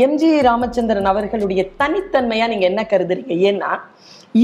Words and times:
MG 0.00 0.28
Ramachandran 0.48 1.08
அவர்களுடைய 1.10 1.62
தனித்தன்மையா 1.80 2.46
நீங்க 2.52 2.66
என்ன 2.70 2.82
கருதுறீங்க? 2.90 3.34
ஏன்னா 3.50 3.70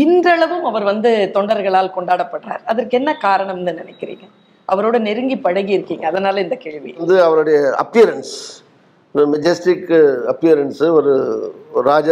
இன்றளவும் 0.05 0.65
அவர் 0.71 0.85
வந்து 0.91 1.11
தொண்டர்களால் 1.35 1.95
கொண்டாடப்படுறார். 1.97 2.63
அதற்கு 2.71 2.97
என்ன 2.99 3.11
காரணம்னு 3.23 3.73
நினைக்கிறீங்க? 3.81 4.25
அவரோட 4.73 4.97
நெருங்கி 4.99 5.37
பழகி 5.39 5.73
இருக்கீங்க. 5.73 6.07
அதனால 6.07 6.41
இந்த 6.41 6.57
கேள்வி. 6.65 6.91
வந்து 6.99 7.23
அவருடைய 7.27 7.59
அப்பியரன்ஸ் 7.85 8.33
ஒரு 9.15 9.25
மெஜஸ்டிக் 9.35 9.93
அப்பியரன்ஸு 10.33 10.87
ஒரு 10.99 11.13
ராஜ 11.91 12.09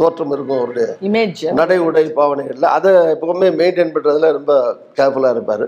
தோற்றம் 0.00 0.32
இருக்கும் 0.32 0.58
அவருடைய 0.58 0.86
இமேஜ் 1.08 1.42
நடை 1.60 1.78
உடை 1.88 2.04
பாவனைகளில். 2.20 2.68
அதை 2.76 2.92
எப்பவுமே 3.16 3.50
மெயின்டைன் 3.60 3.92
பண்ணுறதுல 3.96 4.30
ரொம்ப 4.38 4.54
கேர்ஃபுல்லாக 5.00 5.36
இருப்பார். 5.36 5.66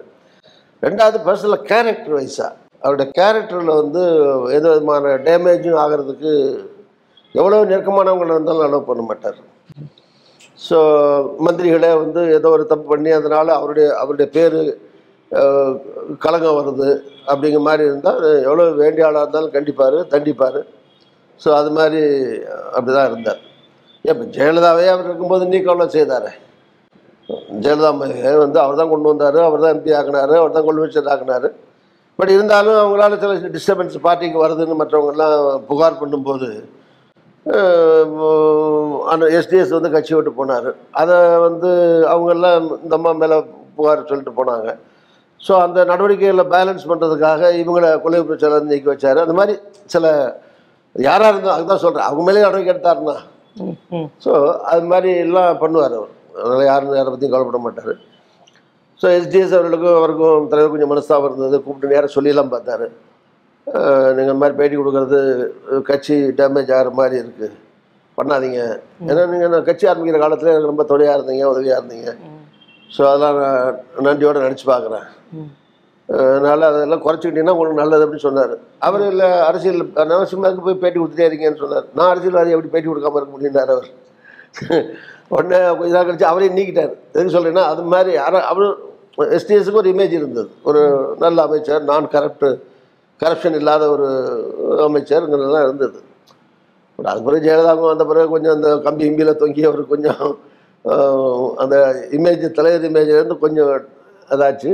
ரெண்டாவது 0.87 1.21
பர்சனல் 1.29 1.67
கேரக்டர் 1.73 2.17
வைஸாக 2.19 2.51
அவருடைய 2.83 3.09
கேரக்டரில் 3.19 3.79
வந்து 3.83 4.03
எந்த 4.57 4.67
விதமான 4.73 5.15
டேமேஜும் 5.29 5.79
ஆகிறதுக்கு 5.85 6.33
எவ்வளோ 7.35 7.63
நெருக்கமானவங்களை 7.71 8.35
இருந்தாலும் 8.37 8.67
அலோவ் 8.67 8.89
பண்ண 8.91 9.03
மாட்டார். 9.09 9.39
ஸோ 10.67 10.79
மந்திரிகளை 11.47 11.91
வந்து 12.03 12.21
ஏதோ 12.37 12.49
ஒரு 12.57 12.65
தப்பு 12.71 12.87
பண்ணி 12.93 13.11
அதனால் 13.19 13.51
அவருடைய 13.59 13.89
அவருடைய 14.03 14.29
பேர் 14.37 14.59
கலங்கம் 16.25 16.59
வருது 16.59 16.89
அப்படிங்கிற 17.31 17.61
மாதிரி 17.69 17.85
இருந்தால் 17.91 18.25
எவ்வளோ 18.49 18.65
வேண்டிய 18.83 19.07
ஆளாக 19.09 19.23
இருந்தாலும் 19.25 19.55
கண்டிப்பார் 19.57 19.99
தண்டிப்பார். 20.15 20.61
ஸோ 21.41 21.49
அது 21.61 21.71
மாதிரி 21.79 22.01
அப்படி 22.77 22.93
தான் 22.97 23.09
இருந்தார். 23.11 23.41
இப்போ 24.05 24.25
ஜெயலலிதாவே 24.37 24.87
அவர் 24.93 25.09
இருக்கும்போது 25.09 25.45
நீக்கம்லாம் 25.53 25.95
செய்தார். 25.97 26.29
ஜெயலலிதா 27.65 27.91
வந்து 28.45 28.59
அவர் 28.65 28.81
தான் 28.81 28.93
கொண்டு 28.93 29.11
வந்தார் 29.13 29.39
அவர் 29.49 29.65
தான் 29.65 29.75
எம்பி 29.77 29.93
ஆக்கினார் 29.99 30.35
அவர் 30.41 30.57
தான் 30.57 30.67
கொள்வச்சர் 30.69 31.13
ஆக்கினார். 31.15 31.49
பட் 32.19 32.33
இருந்தாலும் 32.37 32.79
அவங்களால 32.83 33.19
சில 33.23 33.51
டிஸ்டர்பன்ஸ் 33.57 33.97
பார்ட்டிக்கு 34.07 34.39
வருதுன்னு 34.45 34.81
மற்றவங்கெல்லாம் 34.81 35.37
புகார் 35.71 36.01
பண்ணும்போது 36.01 36.49
அந்த 39.13 39.25
எஸ்டிஎஸ் 39.39 39.77
வந்து 39.77 39.91
கட்சி 39.95 40.13
விட்டு 40.15 40.33
போனார். 40.41 40.69
அதை 41.01 41.17
வந்து 41.47 41.71
அவங்கெல்லாம் 42.13 42.67
இந்த 42.85 42.95
அம்மா 42.99 43.13
மேலே 43.23 43.37
புகார் 43.77 44.09
சொல்லிட்டு 44.11 44.35
போனாங்க. 44.41 44.69
ஸோ 45.47 45.53
அந்த 45.65 45.79
நடவடிக்கைகளை 45.91 46.45
பேலன்ஸ் 46.55 46.89
பண்ணுறதுக்காக 46.91 47.51
இவங்களை 47.63 47.91
கொலை 48.05 48.21
பிரச்சாரம் 48.29 48.71
நீக்கி 48.73 48.89
வச்சார். 48.93 49.21
அந்த 49.25 49.35
மாதிரி 49.41 49.55
சில 49.95 50.05
யாராக 50.95 51.31
இருந்தோம் 51.33 51.57
அதுதான் 51.57 51.83
சொல்கிறேன் 51.85 52.09
அவங்க 52.09 52.23
மேலே 52.29 52.45
நடவடிக்கை 52.47 52.73
எடுத்தாருன்னா. 52.75 53.17
ஸோ 54.25 54.33
அது 54.71 54.85
மாதிரி 54.93 55.11
எல்லாம் 55.25 55.61
பண்ணுவார் 55.63 55.95
அவர். 55.99 56.15
அதனால் 56.41 56.69
யாரும் 56.71 56.97
யாரை 56.99 57.11
பற்றியும் 57.11 57.35
கவலைப்பட 57.35 57.61
மாட்டார். 57.67 57.93
ஸோ 59.01 59.07
எஸ்டிஎஸ் 59.19 59.55
அவர்களுக்கும் 59.57 59.99
அவருக்கும் 59.99 60.49
தலைவர் 60.53 60.73
கொஞ்சம் 60.75 60.93
மனஸ்தாபம் 60.93 61.29
இருந்தது. 61.31 61.57
கூப்பிட்டு 61.65 61.93
நேரம் 61.95 62.15
சொல்லியெல்லாம் 62.17 62.53
பார்த்தாரு. 62.55 62.89
நீங்கள் 64.17 64.27
இந்த 64.27 64.41
மாதிரி 64.41 64.59
பேட்டி 64.59 64.77
கொடுக்கறது 64.81 65.19
கட்சி 65.89 66.17
டேமேஜ் 66.39 66.71
ஆகிற 66.77 66.91
மாதிரி 67.01 67.17
இருக்குது 67.23 67.49
பண்ணாதீங்க. 68.19 68.61
ஏன்னா 69.11 69.23
நீங்கள் 69.33 69.67
கட்சி 69.69 69.85
ஆரம்பிக்கிற 69.91 70.19
காலத்தில் 70.23 70.53
எனக்கு 70.53 70.71
ரொம்ப 70.73 70.85
துணையாக 70.91 71.17
இருந்தீங்க 71.19 71.45
உதவியாக 71.53 71.81
இருந்தீங்க. 71.81 72.11
ஸோ 72.95 73.01
அதெல்லாம் 73.09 73.39
நான் 73.41 74.07
நன்றியோடு 74.07 74.45
நினச்சி 74.47 74.67
பார்க்குறேன். 74.71 75.07
அதனால் 76.09 76.69
அதெல்லாம் 76.69 77.03
குறைச்சிக்கிட்டீங்கன்னா 77.05 77.55
உங்களுக்கு 77.57 77.81
நல்லது 77.83 78.05
அப்படின்னு 78.05 78.27
சொன்னார். 78.29 78.55
அவர் 78.87 79.05
இல்லை 79.13 79.29
அரசியல் 79.49 79.83
நரசிம்மருக்கு 80.13 80.67
போய் 80.69 80.81
பேட்டி 80.83 80.99
கொடுத்துட்டே 80.99 81.29
இருக்கீங்கன்னு 81.29 81.63
சொன்னார். 81.65 81.87
நான் 81.99 82.11
அரசியல்வாதி 82.13 82.55
எப்படி 82.57 82.73
பேட்டி 82.75 82.89
கொடுக்காம 82.91 83.19
இருக்க 83.21 83.33
முடியும்னார் 83.35 83.73
அவர். 83.75 83.91
உடனே 85.35 85.59
கொஞ்ச 85.79 85.91
நாள் 85.97 86.09
கழிச்சு 86.09 86.31
அவரையும் 86.31 86.57
நீக்கிட்டார். 86.59 86.95
எதுக்கு 87.15 87.35
சொல்கிறேன்னா 87.37 87.65
அது 87.73 87.85
மாதிரி 87.95 88.15
அவர் 88.53 88.67
எஸ்டிஎஸ்க்கு 89.37 89.81
ஒரு 89.83 89.93
இமேஜ் 89.95 90.19
இருந்தது. 90.21 90.49
ஒரு 90.71 90.81
நல்ல 91.25 91.45
அமைச்சர் 91.49 91.89
நான் 91.91 92.11
கரப்ட் 92.17 92.49
கரப்ஷன் 93.21 93.59
இல்லாத 93.61 93.85
ஒரு 93.95 94.07
அமைச்சருங்கிறதெல்லாம் 94.87 95.67
இருந்தது. 95.67 95.99
பட் 96.99 97.09
அது 97.13 97.21
பிறகு 97.27 97.45
ஜெயலலிதாவுக்கும் 97.47 97.93
வந்த 97.93 98.05
பிறகு 98.05 98.29
கொஞ்சம் 98.35 98.55
அந்த 98.57 98.69
கம்பி 98.87 99.05
இம்பியில் 99.11 99.41
தொங்கி 99.43 99.63
அவர் 99.71 99.83
கொஞ்சம் 99.93 100.23
அந்த 101.63 101.75
இமேஜ் 102.19 102.45
தலைவர் 102.59 102.87
இமேஜ்லேருந்து 102.89 103.37
கொஞ்சம் 103.45 103.71
அதாச்சு 104.29 104.71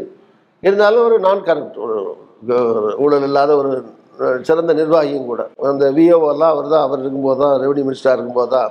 இருந்தாலும் 0.62 1.04
ஒரு 1.08 1.16
நான் 1.26 1.44
கரப்ட் 1.48 1.78
ஒரு 1.84 1.96
ஊழல் 3.04 3.26
இல்லாத 3.28 3.50
ஒரு 3.60 3.70
சிறந்த 4.48 4.72
நிர்வாகியும் 4.80 5.28
கூட. 5.30 5.42
அந்த 5.70 5.84
விஓவெல்லாம் 5.96 6.52
அவர் 6.54 6.72
தான் 6.72 6.84
அவர் 6.86 7.00
இருக்கும்போது 7.02 7.40
தான் 7.42 7.54
ரெவன்யூ 7.62 7.84
மினிஸ்டராக 7.86 8.16
இருக்கும்போது 8.16 8.50
தான் 8.56 8.70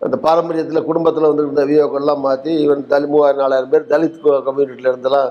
அந்த 0.00 0.16
பாரம்பரியத்தில் 0.24 0.86
குடும்பத்தில் 0.88 1.28
வந்துருந்த 1.28 1.54
இந்த 1.54 1.64
விஓக்கள்லாம் 1.70 2.24
மாற்றி 2.26 2.50
ஈவன் 2.64 2.82
தலி 2.92 3.06
மூவாயிரம் 3.12 3.42
நாலாயிரம் 3.42 3.72
பேர் 3.74 3.86
தலித் 3.92 4.18
கம்யூனிட்டியிலேருந்தெல்லாம் 4.46 5.30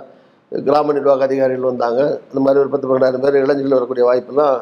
கிராம 0.52 0.94
நிர்வாக 0.98 1.24
அதிகாரிகள் 1.28 1.70
வந்தாங்க. 1.72 2.02
அந்த 2.30 2.40
மாதிரி 2.46 2.62
ஒரு 2.64 2.72
பத்து 2.74 2.88
பன்னெண்டாயிரம் 2.90 3.24
பேர் 3.26 3.42
இளைஞர்கள் 3.44 3.78
வரக்கூடிய 3.78 4.06
வாய்ப்பெல்லாம் 4.10 4.56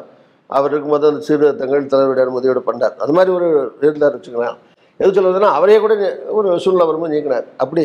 அவர் 0.50 0.72
இருக்கும்போது 0.72 1.08
அந்த 1.10 1.20
சீர்திருத்தங்கள் 1.26 1.90
தலைவருடைய 1.92 2.24
அனுமதியோடு 2.26 2.62
பண்ணார். 2.68 2.94
அது 3.04 3.12
மாதிரி 3.16 3.30
ஒரு 3.38 3.48
இருந்தார் 3.84 4.16
வச்சுக்கலாம் 4.16 4.58
எது 5.00 5.10
சொல்வதுன்னா 5.16 5.48
அவரே 5.58 5.78
கூட 5.84 5.94
ஒரு 6.38 6.48
சூழ்நிலை 6.64 6.86
வரும்போது 6.88 7.14
நீக்கினார். 7.14 7.46
அப்படி 7.62 7.84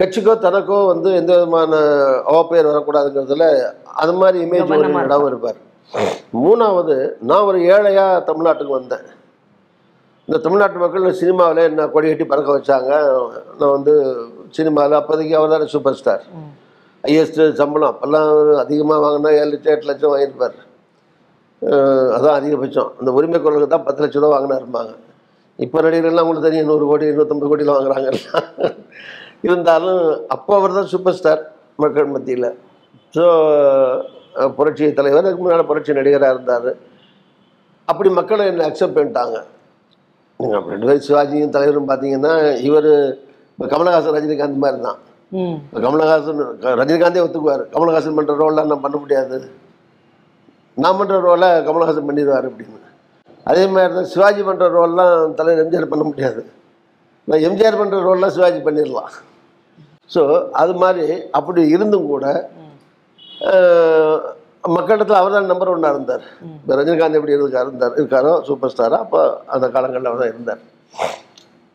கட்சிக்கோ 0.00 0.34
தனக்கோ 0.44 0.78
வந்து 0.92 1.08
எந்த 1.20 1.32
விதமான 1.36 1.72
அவப்பெயர் 2.32 2.70
வரக்கூடாதுங்கிறதுல 2.70 3.46
அது 4.02 4.12
மாதிரி 4.20 4.38
இமேஜ் 4.46 4.72
ஒரு 4.76 4.90
இடம் 5.06 5.28
இருப்பார். 5.30 5.58
மூணாவது 6.44 6.96
நான் 7.28 7.46
ஒரு 7.50 7.58
ஏழையாக 7.74 8.20
தமிழ்நாட்டுக்கு 8.28 8.78
வந்தேன். 8.78 9.06
இந்த 10.28 10.38
தமிழ்நாட்டு 10.44 10.82
மக்கள் 10.84 11.20
சினிமாவில் 11.22 11.68
என்ன 11.70 11.86
கொடி 11.92 12.06
கட்டி 12.08 12.26
பறக்க 12.32 12.50
வச்சாங்க. 12.56 12.92
நான் 13.60 13.74
வந்து 13.76 13.94
சினிமாவில் 14.56 15.00
அப்போதைக்கு 15.00 15.36
அவர் 15.40 15.52
தான் 15.54 15.72
சூப்பர் 15.74 15.98
ஸ்டார். 16.00 16.24
ஹையஸ்ட் 17.06 17.40
சம்பளம். 17.60 17.90
அப்போல்லாம் 17.92 18.30
அதிகமாக 18.64 19.00
வாங்கினா 19.04 19.30
ஏழு 19.40 19.50
லட்சம் 19.52 19.74
எட்டு 19.74 19.90
லட்சம் 19.90 20.12
வாங்கியிருப்பார். 20.12 20.56
அதுதான் 21.62 22.16
அதான் 22.16 22.36
அதிகபட்சம். 22.40 22.90
அந்த 22.98 23.10
உரிமை 23.18 23.38
குரலுக்கு 23.44 23.68
தான் 23.74 23.86
பத்து 23.86 24.02
லட்ச 24.04 24.18
ரூபா 24.22 24.32
வாங்கினாருப்பாங்க 24.34 24.92
இப்போ 25.64 25.78
நடிகர்கள்லாம் 25.84 26.26
உங்களுக்கு 26.26 26.48
தெரியும் 26.48 26.68
நூறு 26.70 26.84
கோடி 26.90 27.06
நூற்றம்பது 27.18 27.50
கோடியில் 27.50 27.72
வாங்குறாங்க. 27.76 28.08
இருந்தாலும் 29.46 30.02
அப்போ 30.34 30.52
அவர் 30.58 30.76
தான் 30.78 30.90
சூப்பர் 30.92 31.16
ஸ்டார் 31.18 31.42
மக்கள் 31.82 32.12
மத்தியில். 32.14 32.50
ஸோ 33.16 33.24
புரட்சி 34.58 34.86
தலைவர் 34.98 35.26
அதுக்கு 35.26 35.42
முன்னால் 35.44 35.68
புரட்சி 35.70 35.98
நடிகராக 35.98 36.34
இருந்தார். 36.34 36.70
அப்படி 37.90 38.08
மக்களை 38.18 38.44
என்னை 38.50 38.64
அக்செப்ட் 38.68 38.96
பண்ணிட்டாங்க. 38.98 39.36
நீங்கள் 40.40 40.70
ரெண்டு 40.72 40.88
பேர் 40.88 41.04
சிவாஜியும் 41.08 41.54
தலைவரும் 41.56 41.90
பார்த்தீங்கன்னா 41.90 42.34
இவர் 42.68 42.90
இப்போ 43.52 43.66
கமலஹாசன் 43.74 44.16
ரஜினிகாந்த் 44.16 44.64
மாதிரி 44.64 44.80
தான். 44.88 45.00
கமலஹாசன் 45.84 46.42
ரஜினிகாந்தே 46.80 47.22
ஒத்துக்குவார். 47.24 47.64
கமலஹாசன் 47.72 48.16
பண்ணுற 48.18 48.34
ரோல்லாம் 48.42 48.70
நான் 48.72 48.84
பண்ண 48.84 48.96
முடியாது. 49.04 49.38
நான் 50.82 50.98
பண்ணுற 50.98 51.16
ரோலை 51.28 51.48
கமலஹாசன் 51.66 52.08
பண்ணிடுவார் 52.08 52.46
அப்படின்னு. 52.50 52.86
அதே 53.50 53.64
மாதிரி 53.72 53.92
தான் 53.98 54.10
சிவாஜி 54.12 54.42
பண்ணுற 54.48 54.66
ரோல்லாம் 54.76 55.34
தலைவர் 55.38 55.62
எம்ஜிஆர் 55.64 55.92
பண்ண 55.92 56.04
முடியாது. 56.10 56.42
நான் 57.28 57.44
எம்ஜிஆர் 57.48 57.80
பண்ணுற 57.80 57.98
ரோல்லாம் 58.08 58.34
சிவாஜி 58.36 58.60
பண்ணிடலாம். 58.66 59.12
ஸோ 60.14 60.22
அது 60.62 60.74
மாதிரி 60.82 61.06
அப்படி 61.38 61.62
இருந்தும் 61.74 62.10
கூட 62.12 62.26
மக்களிடத்தில் 64.76 65.18
அவர் 65.18 65.34
தான் 65.34 65.50
நம்பர் 65.50 65.72
ஒன்னாக 65.72 65.94
இருந்தார். 65.96 66.24
இப்போ 66.56 66.72
ரஜினிகாந்த் 66.78 67.18
எப்படி 67.18 67.34
இருக்கார்? 67.36 67.68
இருந்தார். 67.68 67.94
இருக்காரோ? 68.00 68.32
சூப்பர் 68.48 68.72
ஸ்டாராக 68.72 69.04
அப்போ 69.04 69.20
அந்த 69.54 69.66
காலங்களில் 69.74 70.10
அவர் 70.10 70.22
தான் 70.22 70.32
இருந்தார். 70.32 70.62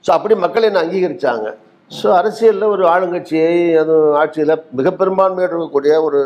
ஸோ 0.06 0.10
அப்படி 0.18 0.36
மக்கள் 0.46 0.68
என்ன 0.70 0.82
அங்கீகரித்தாங்க 0.86 1.48
ஸோ 1.98 2.08
அரசியலில் 2.20 2.72
ஒரு 2.74 2.84
ஆளுங்கட்சியை 2.94 3.50
அதுவும் 3.82 4.16
ஆட்சியில் 4.22 4.54
மிக 4.78 4.90
பெரும்பான்மையோடு 5.00 5.54
இருக்கக்கூடிய 5.54 5.96
ஒரு 6.08 6.20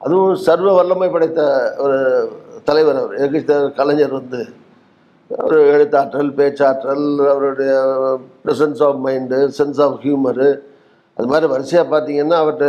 அதுவும் 0.00 0.34
சர்வ 0.46 0.72
வல்லமை 0.78 1.08
படைத்த 1.10 1.40
ஒரு 1.84 1.98
தலைவர் 2.64 2.98
அவர். 3.00 3.14
எதிர்கட்சி 3.18 3.54
கலைஞர் 3.78 4.18
வந்து 4.18 4.40
ஒரு 5.30 5.58
எழுத்தாற்றல் 5.74 6.32
பேச்சாற்றல் 6.38 7.06
அவருடைய 7.32 7.72
presence 8.44 8.82
of 8.88 9.00
mind 9.06 9.38
sense 9.58 9.80
of 9.86 9.98
humour 10.04 10.48
அது 11.16 11.28
மாதிரி 11.30 11.46
வரிசையாக 11.52 11.86
பார்த்தீங்கன்னா 11.92 12.36
அவர்கிட்ட 12.42 12.66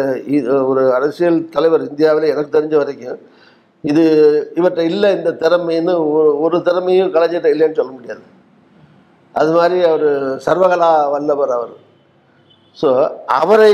ஒரு 0.71 0.83
அரசியல் 0.97 1.37
தலைவர் 1.55 1.83
இந்தியாவில் 1.89 2.31
எனக்கு 2.33 2.55
தெரிஞ்ச 2.57 2.75
வரைக்கும் 2.77 3.19
இது 3.83 4.03
இவர்கிட்ட 4.59 4.83
இல்லை 4.91 5.09
இந்த 5.17 5.31
திறமைன்னு 5.43 5.93
ஒரு 6.17 6.31
ஒரு 6.45 6.57
திறமையும் 6.67 7.13
கலைஞர்கிட்ட 7.15 7.53
இல்லைன்னு 7.53 7.79
சொல்ல 7.79 7.91
முடியாது. 7.97 8.23
அது 9.35 9.51
மாதிரி 9.57 9.77
அவர் 9.89 10.07
சர்வகலா 10.47 10.89
வல்லவர் 11.13 11.53
அவர். 11.57 11.75
ஸோ 12.79 12.89
அவரை 13.39 13.71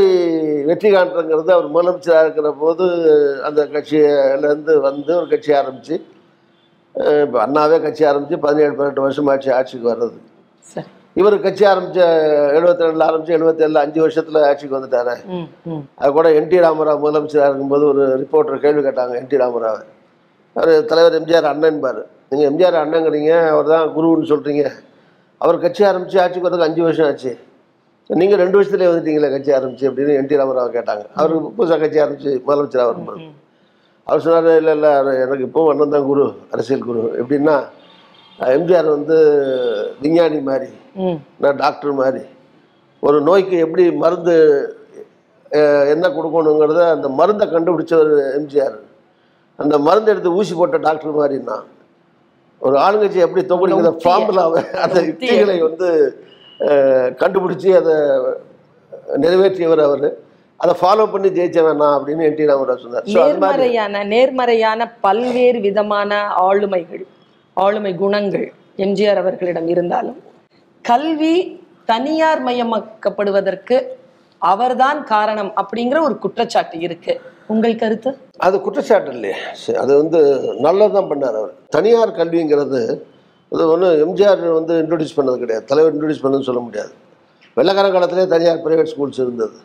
வெற்றி 0.70 0.90
காண்றங்கிறது 0.94 1.52
அவர் 1.56 1.74
முதலமைச்சராக 1.76 2.26
இருக்கிற 2.26 2.50
போது 2.62 2.86
அந்த 3.48 3.62
கட்சியிலேருந்து 3.74 4.74
வந்து 4.88 5.12
ஒரு 5.20 5.28
கட்சி 5.34 5.52
ஆரம்பித்து 5.62 5.96
இப்போ 7.26 7.38
அண்ணாவே 7.46 7.78
கட்சி 7.86 8.04
ஆரம்பித்து 8.10 8.38
பதினேழு 8.46 8.74
பதினெட்டு 8.78 9.04
வருஷம் 9.06 9.30
ஆட்சி 9.34 9.50
ஆட்சிக்கு 9.58 9.88
வர்றது. 9.92 10.18
இவர் 11.20 11.36
கட்சி 11.46 11.64
ஆரம்பித்த 11.72 12.00
எழுபத்தி 12.58 12.86
ரெண்டில் 12.86 13.06
ஆரம்பித்து 13.08 13.36
எழுபத்தேழில் 13.38 13.82
அஞ்சு 13.84 14.00
வருஷத்தில் 14.06 14.40
ஆட்சிக்கு 14.50 14.78
வந்துட்டாரு. 14.78 15.14
அது 16.02 16.10
கூட 16.18 16.30
என்டி 16.40 16.58
ராமராவ் 16.66 17.04
முதலமைச்சராக 17.06 17.50
இருக்கும்போது 17.52 17.86
ஒரு 17.92 18.04
ரிப்போர்ட்டர் 18.24 18.64
கேள்வி 18.66 18.82
கேட்டாங்க 18.88 19.16
என்டி 19.22 19.38
ராமராவ். 19.44 19.82
அவர் 20.56 20.74
தலைவர் 20.92 21.18
எம்ஜிஆர் 21.20 21.50
அண்ணன்பார் 21.54 22.02
நீங்கள் 22.32 22.50
எம்ஜிஆர் 22.52 22.82
அண்ணங்கிறீங்க 22.84 23.34
அவர் 23.54 23.72
தான் 23.74 23.88
குருன்னு 23.98 24.32
சொல்கிறீங்க 24.34 24.64
அவர் 25.42 25.64
கட்சி 25.66 25.84
ஆரம்பித்து 25.92 26.22
ஆட்சிக்கு 26.24 26.48
வரதுக்கு 26.48 26.70
அஞ்சு 26.70 26.84
வருஷம் 26.88 27.08
ஆச்சு. 27.10 27.34
நீங்கள் 28.10 28.40
ரெண்டு 28.44 28.58
வருஷத்துலேயே 28.58 28.90
வந்துட்டீங்களே 28.90 29.30
கட்சி 29.34 29.52
ஆரம்பிச்சு 29.58 29.86
அப்படின்னு 29.90 30.18
என்டி 30.20 30.36
ராமராவ் 30.40 30.76
கேட்டாங்க. 30.76 31.04
அவர் 31.20 31.34
புதுசாக 31.58 31.80
கட்சி 31.84 32.00
ஆரம்பித்து 32.04 32.32
முதலமைச்சராக 32.48 32.90
வரும்போது 32.92 33.24
அவர் 34.08 34.24
சொன்னார் 34.26 34.50
இல்லை 34.62 34.74
இல்லை 34.78 34.92
எனக்கு 35.24 35.46
இப்போ 35.48 35.62
அண்ணன் 35.72 35.94
தான் 35.96 36.08
குரு 36.10 36.26
அரசியல் 36.54 36.88
குரு. 36.88 37.02
எப்படின்னா 37.22 37.56
எம்ஜிஆர் 38.40 38.90
வந்து 38.96 39.18
விஞ்ஞானி 40.04 40.40
மாதிரி 40.50 40.70
நான் 41.44 41.60
டாக்டர் 41.64 41.94
மாதிரி 42.02 42.22
ஒரு 43.04 43.18
நோய்க்கு 43.30 43.56
எப்படி 43.66 43.84
மருந்து 44.04 44.36
என்ன 45.94 46.06
கொடுக்கணுங்கிறத 46.18 46.82
அந்த 46.96 47.08
மருந்தை 47.20 47.46
கண்டுபிடிச்சவர் 47.54 48.14
எம்ஜிஆர். 48.40 48.78
அந்த 49.60 49.76
மருந்து 49.88 50.12
எடுத்து 50.14 50.36
ஊசி 50.40 50.54
போட்ட 50.60 50.78
டாக்டர் 50.88 51.18
மாதிரின்னா 51.20 51.58
ஒரு 52.62 52.76
ஆளுங்கட்சி 52.86 53.20
எப்படி 53.26 53.42
தொகுதிக்கிற 53.52 53.82
உத்தியை. 53.82 54.04
ஃபார்முலாவை 54.06 54.62
அந்த. 54.86 54.98
யுக்திகளை 55.10 55.58
வந்து 55.68 55.90
கண்டுபிடிச்சி 57.22 57.70
அதை 57.76 57.94
நிறைவேற்றியவர் 59.24 59.84
அவர். 59.84 60.18
அதை 60.58 60.74
ஃபாலோ 60.82 61.12
பண்ணி 61.12 61.30
ஜெயிச்சவன் 61.30 61.76
நான் 61.76 61.96
அப்படின்னு 62.00 62.24
என் 62.24 62.36
டி 62.36 62.46
ராமராவ் 62.46 62.82
சொன்னார். 62.82 63.04
நேர்மறையான 63.04 64.04
நேர்மறையான 64.04 64.92
பல்வேறு 65.02 65.60
விதமான 65.60 66.28
ஆளுமைகள் 66.38 67.04
ஆளுமை 67.54 67.96
குணங்கள் 67.96 68.52
எம்ஜிஆர் 68.78 69.16
அவர்களிடம் 69.16 69.68
இருந்தாலும் 69.68 70.24
கல்வி 70.82 71.36
தனியார் 71.86 72.44
மயமாக்கப்படுவதற்கு 72.44 73.84
அவர்தான் 74.38 75.04
காரணம் 75.04 75.52
அப்படிங்கிற 75.62 76.02
ஒரு 76.02 76.18
குற்றச்சாட்டு 76.18 76.80
இருக்கு. 76.80 77.22
உங்கள் 77.48 77.76
கருத்து? 77.76 78.18
அது 78.38 78.62
குற்றச்சாட்டு 78.62 79.12
இல்லையே. 79.12 79.36
அது 79.78 79.98
வந்து 79.98 80.20
நல்லதான் 80.62 81.10
பண்ணார் 81.10 81.38
அவர். 81.42 81.54
தனியார் 81.70 82.12
கல்விங்கிறது 82.12 83.02
அது 83.52 83.64
ஒன்றும் 83.74 83.96
எம்ஜிஆர் 84.06 84.44
வந்து 84.60 84.74
இன்ட்ரடியூஸ் 84.84 85.18
பண்ணது 85.18 85.38
கிடையாது. 85.44 85.64
தலைவர் 85.72 85.94
இன்ட்ரடியூஸ் 85.96 86.24
பண்ணதுன்னு 86.24 86.50
சொல்ல 86.50 86.62
முடியாது. 86.68 86.94
வெள்ளக்கார 87.58 87.88
காலத்திலே 87.96 88.26
தனியார் 88.36 88.62
பிரைவேட் 88.66 88.92
ஸ்கூல்ஸ் 88.94 89.22
இருந்தது. 89.24 89.58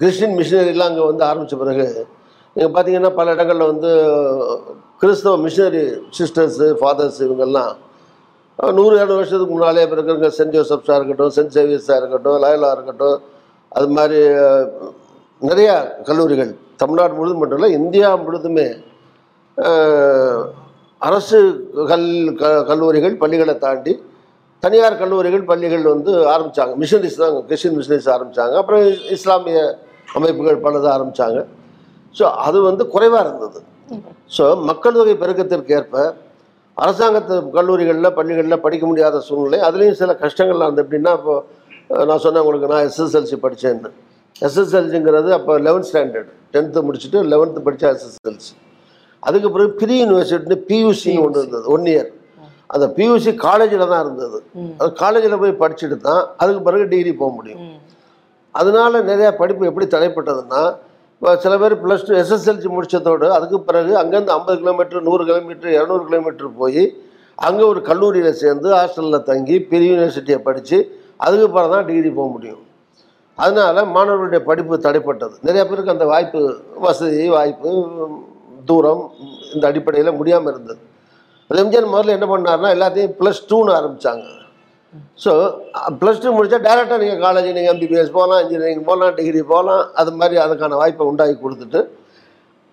கிறிஸ்டின் 0.00 0.36
மிஷினரிலாம் 0.40 0.90
அங்கே 0.90 1.04
வந்து 1.10 1.24
ஆரம்பித்த 1.30 1.56
பிறகு 1.62 1.86
நீங்கள் 2.56 2.72
பார்த்தீங்கன்னா 2.74 3.10
பல 3.18 3.32
இடங்களில் 3.34 3.70
வந்து 3.72 3.90
கிறிஸ்தவ 5.02 5.34
மிஷினரி 5.44 5.82
சிஸ்டர்ஸு 6.18 6.66
ஃபாதர்ஸ் 6.80 7.20
இவங்கெல்லாம் 7.26 7.72
நூறு 8.78 8.94
இரநூறு 8.96 9.20
வருஷத்துக்கு 9.20 9.54
முன்னாலே 9.54 9.82
இப்போ 9.84 9.96
இருக்கிற 9.96 10.30
சென்ட் 10.38 10.54
ஜோசப்ஸாக 10.56 10.96
இருக்கட்டும் 10.98 11.32
சென்ட் 11.36 11.54
சேவியர்ஸாக 11.56 12.00
இருக்கட்டும் 12.00 12.38
லாயலாக 12.44 12.76
இருக்கட்டும் 12.76 13.18
அது 13.72 13.88
மாதிரி 13.98 14.18
நிறையா 15.42 15.74
கல்லூரிகள் 16.08 16.52
தமிழ்நாடு 16.82 17.14
முழுதும் 17.18 17.40
மட்டும் 17.42 17.58
இல்லை 17.60 17.72
இந்தியா 17.80 18.08
முழுதுமே 18.24 18.66
அரசு 21.02 21.38
கல் 21.88 22.08
க 22.40 22.50
கல்லூரிகள் 22.62 23.14
பள்ளிகளை 23.16 23.54
தாண்டி 23.58 23.92
தனியார் 24.62 25.00
கல்லூரிகள் 25.00 25.44
பள்ளிகள் 25.44 25.84
வந்து 25.92 26.12
ஆரம்பித்தாங்க 26.34 26.74
மிஷனரிஸ் 26.76 27.20
தான் 27.22 27.38
கிறிஸ்டின் 27.48 27.76
மிஷனரிஸ் 27.78 28.10
ஆரம்பித்தாங்க 28.16 28.54
அப்புறம் 28.60 28.84
இஸ்லாமிய 29.16 29.60
அமைப்புகள் 30.08 30.62
பலது 30.66 30.88
ஆரம்பித்தாங்க 30.88 31.40
ஸோ 32.14 32.24
அது 32.46 32.58
வந்து 32.60 32.84
குறைவாக 32.94 33.24
இருந்தது. 33.26 33.60
ஸோ 34.36 34.44
மக்கள் 34.68 34.98
தொகை 34.98 35.14
பெருக்கத்திற்கு 35.22 35.74
ஏற்ப 35.78 35.96
அரசாங்கத்து 36.76 37.34
கல்லூரிகளில் 37.56 38.14
பள்ளிகளில் 38.18 38.62
படிக்க 38.66 38.84
முடியாத 38.86 39.16
சூழ்நிலை 39.28 39.58
அதுலேயும் 39.68 40.00
சில 40.02 40.12
கஷ்டங்கள்லாம் 40.22 40.68
இருந்தது 40.68 40.86
எப்படின்னா 40.86 41.12
இப்போ 41.18 41.34
நான் 42.08 42.22
சொன்னேன் 42.26 42.42
உங்களுக்கு 42.44 42.70
நான் 42.72 42.86
எஸ்எஸ்எல்சி 42.88 43.38
படித்தேன்னு 43.44 43.90
எஸ்எஸ்எல்சிங்கிறது 44.42 45.30
அப்போ 45.38 45.54
லெவன்த் 45.66 45.88
ஸ்டாண்டர்ட் 45.90 46.30
டென்த்து 46.54 46.86
முடிச்சுட்டு 46.88 47.18
லெவன்த்து 47.32 47.66
படித்தா 47.66 47.90
எஸ்எஸ்எல்சி 47.96 48.52
அதுக்கு 49.28 49.48
பிறகு 49.54 49.70
ப்ரீ 49.80 49.94
யூனிவர்சிட்டின்னு 50.02 50.58
பியூசின்னு 50.70 51.22
ஒன்று 51.26 51.40
இருந்தது 51.42 51.66
ஒன் 51.74 51.86
இயர் 51.92 52.10
அந்த 52.74 52.86
பியூசி 52.96 53.30
காலேஜில் 53.46 53.90
தான் 53.92 54.02
இருந்தது. 54.04 54.38
அது 54.80 54.88
காலேஜில் 55.02 55.40
போய் 55.42 55.60
படிச்சுட்டு 55.62 55.96
தான் 56.08 56.22
அதுக்கு 56.42 56.60
பிறகு 56.68 56.84
டிகிரி 56.92 57.12
போக 57.20 57.30
முடியும். 57.38 57.60
அதனால 58.60 59.02
நிறைய 59.10 59.28
படிப்பு 59.40 59.68
எப்படி 59.70 59.86
தடைப்பட்டதுன்னா 59.94 60.62
இப்போ 61.14 61.32
சில 61.42 61.54
பேர் 61.62 61.74
ப்ளஸ் 61.82 62.06
டூ 62.06 62.14
எஸ்எஸ்எல்சி 62.20 62.68
முடிச்சதோடு 62.76 63.26
அதுக்கு 63.36 63.58
பிறகு 63.68 63.92
அங்கேருந்து 64.00 64.34
ஐம்பது 64.36 64.56
கிலோமீட்டர் 64.62 65.06
நூறு 65.08 65.22
கிலோமீட்டர் 65.28 65.74
இரநூறு 65.76 66.02
கிலோமீட்டர் 66.08 66.50
போய் 66.62 66.84
அங்கே 67.38 67.64
ஒரு 67.72 67.80
கல்லூரியில் 67.90 68.40
சேர்ந்து 68.42 68.68
ஹாஸ்டலில் 68.78 69.26
தங்கி 69.30 69.56
பெரிய 69.72 69.90
யூனிவர்சிட்டியை 69.92 70.40
படித்து 70.48 70.78
அதுக்கு 71.26 71.46
பிறகு 71.56 71.72
தான் 71.74 71.86
டிகிரி 71.90 72.10
போக 72.18 72.28
முடியும். 72.34 72.62
அதனால 73.38 73.84
மாணவர்களுடைய 73.94 74.40
படிப்பு 74.48 74.74
தடைப்பட்டது. 74.86 75.34
நிறைய 75.48 75.62
பேருக்கு 75.68 75.94
அந்த 75.96 76.06
வாய்ப்பு 76.12 76.40
வசதி 76.86 77.22
வாய்ப்பு 77.36 77.70
தூரம் 78.70 79.02
இந்த 79.54 79.64
அடிப்படையில் 79.70 80.18
முடியாமல் 80.20 80.52
இருந்தது. 80.52 80.80
எம்ஜிஆர் 81.50 81.92
முதல்ல 81.94 82.16
என்ன 82.18 82.26
பண்ணாருன்னா 82.32 82.70
எல்லாத்தையும் 82.76 83.14
ப்ளஸ் 83.20 83.42
டூன்னு 83.50 83.72
ஆரம்பித்தாங்க 83.78 84.26
ஸோ 85.22 85.32
ப்ளஸ் 86.00 86.22
டூ 86.22 86.30
முடித்தா 86.36 86.58
டேரெக்டாக 86.66 86.98
நீங்கள் 87.02 87.20
காலேஜ் 87.24 87.48
நீங்கள் 87.58 87.72
எம்பிபிஎஸ் 87.74 88.14
போகலாம் 88.16 88.40
இன்ஜினியரிங் 88.44 88.86
போகலாம் 88.88 89.14
டிகிரி 89.18 89.40
போகலாம் 89.52 89.82
அது 90.00 90.10
மாதிரி 90.20 90.36
அதுக்கான 90.44 90.78
வாய்ப்பை 90.80 91.06
உண்டாக்கி 91.10 91.36
கொடுத்துட்டு 91.38 91.80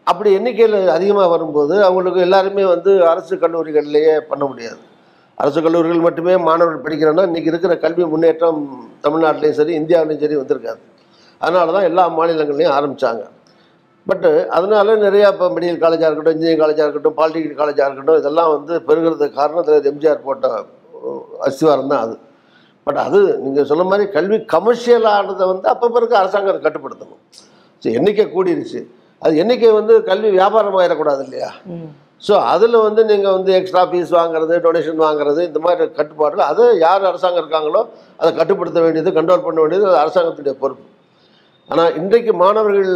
அப்படி 0.08 0.30
எண்ணிக்கையில் 0.38 0.78
அதிகமாக 0.98 1.28
வரும்போது 1.34 1.76
அவங்களுக்கு 1.88 2.20
எல்லாருமே 2.28 2.64
வந்து 2.74 2.92
அரசு 3.12 3.34
கல்லூரிகள்லேயே 3.44 4.14
பண்ண 4.30 4.44
முடியாது. 4.52 4.80
அரசு 5.38 5.60
கல்லூரிகள் 5.66 6.06
மட்டுமே 6.06 6.34
மாணவர்கள் 6.48 6.86
படிக்கிறோன்னா 6.86 7.26
இன்றைக்கி 7.30 7.52
இருக்கிற 7.52 7.74
கல்வி 7.84 8.06
முன்னேற்றம் 8.14 8.62
தமிழ்நாட்டிலையும் 9.06 9.60
சரி 9.60 9.74
இந்தியாவிலையும் 9.82 10.24
சரி 10.24 10.38
வந்திருக்காது. 10.40 10.80
அதனால 11.42 11.74
தான் 11.76 11.88
எல்லா 11.90 12.04
மாநிலங்கள்லையும் 12.18 12.76
ஆரம்பித்தாங்க 12.78 13.24
பட்டு 14.10 14.32
அதனால 14.58 14.96
நிறையா 15.06 15.28
இப்போ 15.34 15.48
மெடிக்கல் 15.56 15.84
காலேஜாக 15.84 16.08
இருக்கட்டும் 16.10 16.36
இன்ஜினியரிங் 16.36 16.64
காலேஜாக 16.64 16.86
இருக்கட்டும் 16.88 17.16
பாலிடெக்னிக் 17.20 17.62
காலேஜாக 17.62 17.88
இருக்கட்டும் 17.90 18.20
இதெல்லாம் 18.22 18.52
வந்து 18.56 18.74
பெருகிறதுக்கு 18.88 19.38
காரணம் 19.42 19.66
தலைவர் 19.68 19.92
எம்ஜிஆர் 19.92 20.26
போட்ட 20.28 20.48
அஸ்திவாரம் 21.48 21.92
தான் 21.94 22.04
அது. 22.06 22.16
பட் 22.88 23.00
அது 23.08 23.20
நீங்கள் 23.46 23.68
சொன்ன 23.72 23.88
மாதிரி 23.92 24.06
கல்வி 24.18 24.38
கமர்ஷியல் 24.56 25.08
ஆனதை 25.16 25.46
வந்து 25.54 25.68
அப்போ 25.74 25.88
பிறகு 25.96 26.16
அரசாங்கம் 26.22 26.54
அதை 26.54 26.62
கட்டுப்படுத்தணும். 26.68 27.22
ஸோ 27.84 27.88
எண்ணிக்கை 28.00 28.26
கூடிருச்சு. 28.36 28.80
அது 29.22 29.34
எண்ணிக்கை 29.44 29.72
வந்து 29.80 29.94
கல்வி 30.10 30.30
வியாபாரம் 30.38 30.78
ஆயிடக்கூடாது 30.82 31.24
இல்லையா. 31.28 31.50
ஸோ 32.28 32.34
அதில் 32.54 32.78
வந்து 32.86 33.02
நீங்கள் 33.12 33.36
வந்து 33.38 33.52
எக்ஸ்ட்ரா 33.58 33.82
ஃபீஸ் 33.90 34.14
வாங்குறது 34.20 34.56
டொனேஷன் 34.66 35.02
வாங்குறது 35.06 35.42
இந்த 35.50 35.60
மாதிரி 35.66 35.88
கட்டுப்பாடுகள் 36.00 36.50
அதை 36.52 36.64
யார் 36.86 37.10
அரசாங்கம் 37.12 37.42
இருக்காங்களோ 37.44 37.82
அதை 38.22 38.30
கட்டுப்படுத்த 38.40 38.80
வேண்டியது 38.86 39.12
கண்ட்ரோல் 39.18 39.46
பண்ண 39.46 39.60
வேண்டியது 39.64 39.88
அரசாங்கத்துடைய 40.04 40.56
பொறுப்பு. 40.64 40.86
ஆனால் 41.70 41.96
இன்றைக்கு 41.96 42.32
மாணவர்கள் 42.34 42.90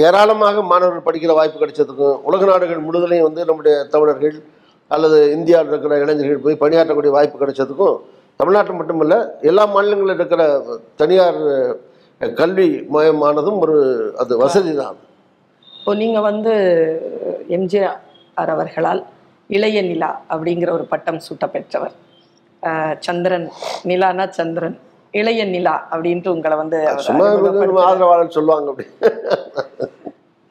ஏராளமாக 0.00 0.62
மாணவர்கள் 0.62 1.06
படிக்கிற 1.06 1.32
வாய்ப்பு 1.32 1.58
கிடைச்சதுக்கும் 1.58 2.16
உலக 2.24 2.44
நாடுகள் 2.44 2.84
முழுதலையும் 2.86 3.28
வந்து 3.28 3.44
நம்முடைய 3.44 3.76
தமிழர்கள் 3.84 4.36
அல்லது 4.90 5.18
இந்தியாவில் 5.32 5.72
இருக்கிற 5.72 5.96
இளைஞர்கள் 5.98 6.44
போய் 6.44 6.62
பணியாற்றக்கூடிய 6.62 7.12
வாய்ப்பு 7.12 7.38
கிடைச்சதுக்கும் 7.38 7.96
தமிழ்நாட்டில் 8.40 8.78
மட்டுமல்ல 8.78 9.14
எல்லா 9.42 9.64
மாநிலங்களில் 9.66 10.16
இருக்கிற 10.16 10.42
தனியார் 10.96 11.40
கல்வி 12.20 12.68
மயமானதும் 12.90 13.58
ஒரு 13.58 13.76
அது 14.18 14.34
வசதி 14.36 14.72
தான் 14.74 14.96
இப்போ 15.64 15.92
நீங்கள் 15.94 16.22
வந்து 16.22 16.52
எம்ஜிஆர் 17.48 18.52
அவர்களால் 18.54 19.02
இளைய 19.50 19.78
நிலா 19.82 20.10
அப்படிங்கிற 20.30 20.70
ஒரு 20.72 20.84
பட்டம் 20.84 21.20
சூட்ட 21.20 21.44
பெற்றவர் 21.46 21.94
சந்திரன் 23.00 23.46
நிலானா 23.84 24.24
சந்திரன். 24.30 24.76
இளைய 25.14 25.44
நிலா 25.46 25.74
அப்படின்ட்டு 25.90 26.28
உங்களை 26.28 26.56
வந்து. 26.56 26.78
ஆதரவாளர் 27.86 28.36
சொல்லுவாங்க 28.36 28.68
அப்படி. 28.72 28.86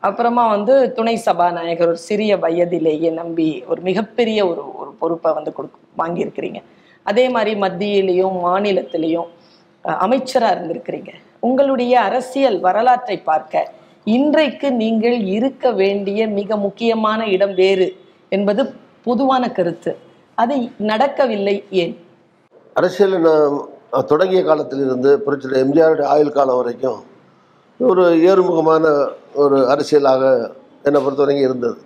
அப்புறமா 0.03 0.43
வந்து 0.47 0.91
துணை 0.93 1.15
சபாநாயகர் 1.19 1.87
ஒரு 1.87 2.01
சிறிய 2.03 2.37
வயதிலேயே 2.37 3.09
நம்பி 3.13 3.63
ஒரு 3.67 3.81
மிகப்பெரிய 3.81 4.39
ஒரு 4.47 4.61
ஒரு 4.75 4.91
பொறுப்பை 4.99 5.31
வந்து 5.33 5.51
கொடு 5.53 5.69
வாங்கியிருக்கிறீங்க. 5.97 6.59
அதே 7.05 7.29
மாதிரி 7.29 7.53
மத்தியிலையும் 7.61 8.37
மாநிலத்திலையும் 8.43 9.27
அஹ், 9.85 9.99
அமைச்சரா 10.05 10.47
இருந்திருக்கிறீங்க. 10.49 11.11
உங்களுடைய 11.39 11.93
அரசியல் 12.01 12.59
வரலாற்றை 12.59 13.17
பார்க்க 13.21 13.65
இன்றைக்கு 14.07 14.67
நீங்கள் 14.75 15.17
இருக்க 15.29 15.71
வேண்டிய 15.73 16.27
மிக 16.31 16.57
முக்கியமான 16.57 17.27
இடம் 17.27 17.53
வேறு 17.55 17.87
என்பது 18.31 18.61
பொதுவான 19.05 19.43
கருத்து. 19.51 19.91
அது 20.37 20.55
நடக்கவில்லை 20.83 21.53
ஏன்? 21.79 21.93
அரசியல் 22.75 23.15
நான் 23.19 23.55
தொடங்கிய 23.93 24.41
காலத்திலிருந்து 24.43 25.11
புரட்சி 25.25 25.55
எம்ஜிஆருடைய 25.61 26.07
ஆயுள் 26.07 26.37
காலம் 26.37 26.59
வரைக்கும் 26.59 26.99
ஒரு 27.79 28.03
ஏறுமுகமான 28.29 28.85
ஒரு 29.35 29.57
அரசியலாக 29.73 30.23
என்னை 30.85 30.99
பொறுத்தவரைக்கும் 31.01 31.47
இருந்தது. 31.47 31.77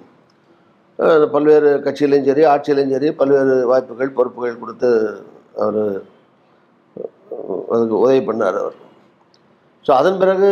பல்வேறு 1.34 1.70
கட்சியிலையும் 1.86 2.28
சரி 2.30 2.44
ஆட்சியிலையும் 2.46 2.94
சரி 2.96 3.10
பல்வேறு 3.20 3.54
வாய்ப்புகள் 3.72 4.16
பொறுப்புகள் 4.18 4.62
கொடுத்து 4.62 4.90
அவர் 5.58 5.82
அதுக்கு 7.74 7.96
உதவி 8.04 8.22
பண்ணார் 8.28 8.58
அவர். 8.64 8.78
ஸோ 9.86 9.92
அதன் 10.00 10.20
பிறகு 10.22 10.50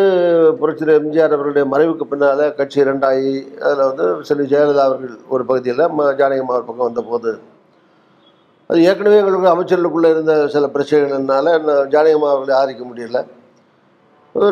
புரட்சியர் 0.62 0.96
எம்ஜிஆர் 0.96 1.36
அவர்களுடைய 1.36 1.65
மறைவுக்கு 1.74 2.05
பின்னால் 2.05 2.43
கட்சி 2.58 2.88
ரெண்டாயி 2.89 3.31
அதில் 3.63 3.88
வந்து 3.89 4.05
செல்வி 4.29 4.46
ஜெயலலிதா 4.53 4.86
அவர்கள் 4.89 5.13
ஒரு 5.29 5.43
பகுதியில் 5.50 5.84
ம 5.98 6.08
ஜானகம்மா 6.20 6.55
ஒரு 6.58 6.65
பக்கம் 6.65 6.88
வந்தபோது 6.88 7.31
அது 8.71 8.81
ஏற்கனவே 8.89 9.19
எங்களுக்கு 9.21 9.53
அமைச்சர்களுக்குள்ளே 9.53 10.09
இருந்த 10.13 10.33
சில 10.55 10.65
பிரச்சனைகள்னால 10.73 11.53
நான் 11.67 11.87
ஜானகிமா 11.93 12.27
அவர்களை 12.33 12.53
ஆதரிக்க 12.59 12.83
முடியல. 12.89 13.19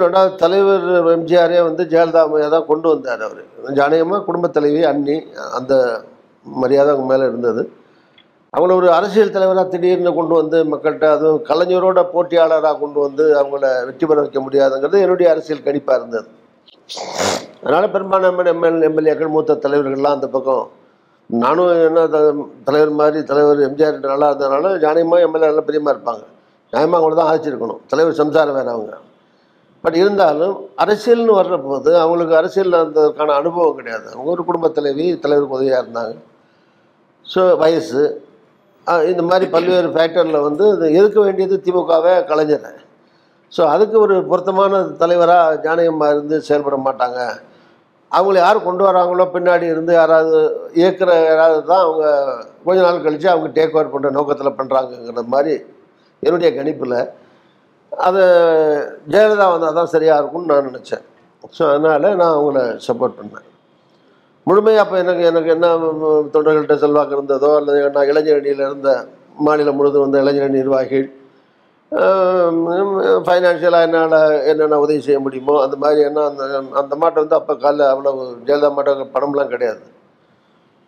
ரெண்டாவது 0.03 0.31
தலைவர் 0.41 0.87
எம்ஜிஆரே 1.15 1.59
வந்து 1.67 1.83
ஜெயலலிதா 1.91 2.21
அம்மையை 2.25 2.47
தான் 2.53 2.65
கொண்டு 2.71 2.87
வந்தார் 2.93 3.21
அவர். 3.27 3.43
ஜானகிமா 3.77 4.17
குடும்பத் 4.29 4.55
தலைவி 4.57 4.81
அண்ணி 4.89 5.15
அந்த 5.57 5.73
மரியாதை 6.45 6.89
அவங்க 6.93 7.07
மேலே 7.11 7.27
இருந்தது. 7.31 7.61
அவங்கள 8.53 8.73
ஒரு 8.79 8.87
அரசியல் 8.97 9.33
தலைவராக 9.35 9.65
திடீர்னு 9.73 10.11
கொண்டு 10.19 10.33
வந்து 10.41 10.57
மக்கள்கிட்ட 10.73 11.07
அதுவும் 11.15 11.41
கலைஞரோட 11.49 11.99
போட்டியாளராக 12.13 12.77
கொண்டு 12.83 12.99
வந்து 13.05 13.25
அவங்கள 13.41 13.63
வெற்றி 13.87 14.05
பெற 14.05 14.17
வைக்க 14.23 14.39
முடியாதுங்கிறது 14.45 15.03
என்னுடைய 15.05 15.27
அரசியல் 15.33 15.65
கணிப்பாக 15.67 15.99
இருந்தது. 15.99 16.27
அதனால் 17.63 17.91
பெரும்பான்மை 17.95 18.45
எம்எல் 18.53 18.87
எம்எல்ஏக்கள் 18.89 19.33
மூத்த 19.35 19.59
தலைவர்கள்லாம் 19.65 20.17
அந்த 20.17 20.29
பக்கம் 20.35 20.65
நானும் 21.29 21.85
என்ன 21.85 22.07
த- 22.07 22.33
தலைவர் 22.63 22.89
மாதிரி 22.89 23.23
தலைவர் 23.23 23.57
எம்ஜிஆர் 23.57 23.99
நல்லா 23.99 24.31
இருந்ததுனால 24.31 24.77
ஜானியம்மா 24.77 25.19
எம்எல்ஏ 25.19 25.47
நல்லா 25.47 25.61
பிரியமாக 25.61 25.97
இருப்பாங்க. 25.97 26.23
நியாயமாக 26.73 27.01
அவங்கள 27.01 27.15
தான் 27.15 27.29
ஆதரிச்சிருக்கணும். 27.29 27.79
தலைவர் 27.87 28.13
சம்சாரம் 28.13 28.53
வேறு 28.53 28.69
அவங்க. 28.69 28.97
பட் 29.81 29.95
இருந்தாலும் 29.95 30.69
அரசியல்னு 30.77 31.33
வர்ற 31.37 31.63
போது 31.63 31.99
அவங்களுக்கு 31.99 32.35
அரசியலில் 32.35 32.73
இருந்ததுக்கான 32.73 33.27
அனுபவம் 33.27 33.75
கிடையாது. 33.75 34.11
அவங்க 34.11 34.29
ஒரு 34.31 34.45
குடும்ப 34.45 34.69
தலைவி 34.69 35.19
தலைவருக்கு 35.19 35.55
உதவியாக 35.55 35.85
இருந்தாங்க. 35.85 36.15
ஸோ 37.35 37.57
வயசு. 37.57 38.25
இந்த 39.05 39.21
மாதிரி 39.21 39.51
பல்வேறு 39.51 39.87
ஃபேக்டரில் 39.87 40.41
வந்து 40.41 40.69
இது 40.69 40.91
இருக்க 40.91 41.19
வேண்டியது 41.21 41.61
திமுகவே 41.65 42.25
கலைஞர். 42.25 42.83
ஸோ 43.57 43.65
அதுக்கு 43.65 43.99
ஒரு 43.99 44.25
பொருத்தமான 44.25 44.83
தலைவராக 44.83 45.59
ஜானகம்மா 45.63 46.09
இருந்து 46.09 46.41
செயல்பட 46.41 46.75
மாட்டாங்க. 46.75 47.19
அவங்கள 48.11 48.37
யார் 48.41 48.67
கொண்டு 48.67 48.83
வராங்களோ 48.87 49.25
பின்னாடி 49.33 49.65
இருந்து 49.73 49.91
யாராவது 49.99 50.37
இயக்குற 50.79 51.09
யாராவது 51.29 51.59
தான் 51.71 51.83
அவங்க 51.85 52.05
கொஞ்ச 52.67 52.79
நாள் 52.85 53.03
கழித்து 53.05 53.27
அவங்க 53.33 53.49
டேக் 53.57 53.75
ஓவர் 53.77 53.91
பண்ணுற 53.93 54.11
நோக்கத்தில் 54.17 54.57
பண்ணுறாங்கங்கிற 54.59 55.23
மாதிரி 55.35 55.53
என்னுடைய 56.23 56.49
கணிப்பில். 56.57 56.97
அது 57.91 58.23
ஜெயலலிதா 59.13 59.45
வந்தால் 59.51 59.77
தான் 59.79 59.93
சரியாக 59.93 60.21
இருக்கும்னு 60.21 60.51
நான் 60.51 60.67
நினச்சேன். 60.69 61.03
ஸோ 61.57 61.61
அதனால் 61.69 62.07
நான் 62.21 62.35
அவங்கள 62.37 62.59
சப்போர்ட் 62.87 63.17
பண்ணேன். 63.19 63.45
முழுமையாக 64.47 64.83
அப்போ 64.83 64.95
எனக்கு 65.03 65.23
எனக்கு 65.29 65.49
என்ன 65.55 65.67
தொண்டர்கள்ட்ட 66.33 66.75
செல்வாக்கு 66.83 67.15
இருந்ததோ 67.17 67.49
அல்லது 67.59 67.79
நான் 67.95 68.09
இளைஞரணியில் 68.11 68.65
இருந்த 68.67 68.91
மாநிலம் 69.47 69.77
முழுவதும் 69.79 70.05
வந்த 70.05 70.21
இளைஞரணி 70.23 70.59
நிர்வாகிகள் 70.59 71.07
ஃபைனான்ஷியலாக 73.27 73.85
என்னால் 73.87 74.17
என்னென்ன 74.49 74.79
உதவி 74.83 74.99
செய்ய 75.05 75.19
முடியுமோ 75.25 75.53
அந்த 75.65 75.75
மாதிரி 75.83 76.01
என்ன 76.09 76.25
அந்த 76.31 76.43
அந்த 76.81 76.93
மாட்டை 77.01 77.17
வந்து 77.23 77.37
அப்போ 77.37 77.53
காலைல 77.63 77.87
அவ்வளோ 77.93 78.11
ஜெயலலிதா 78.47 78.69
மாட்டை 78.75 78.93
படம்லாம் 79.15 79.53
கிடையாது. 79.53 79.81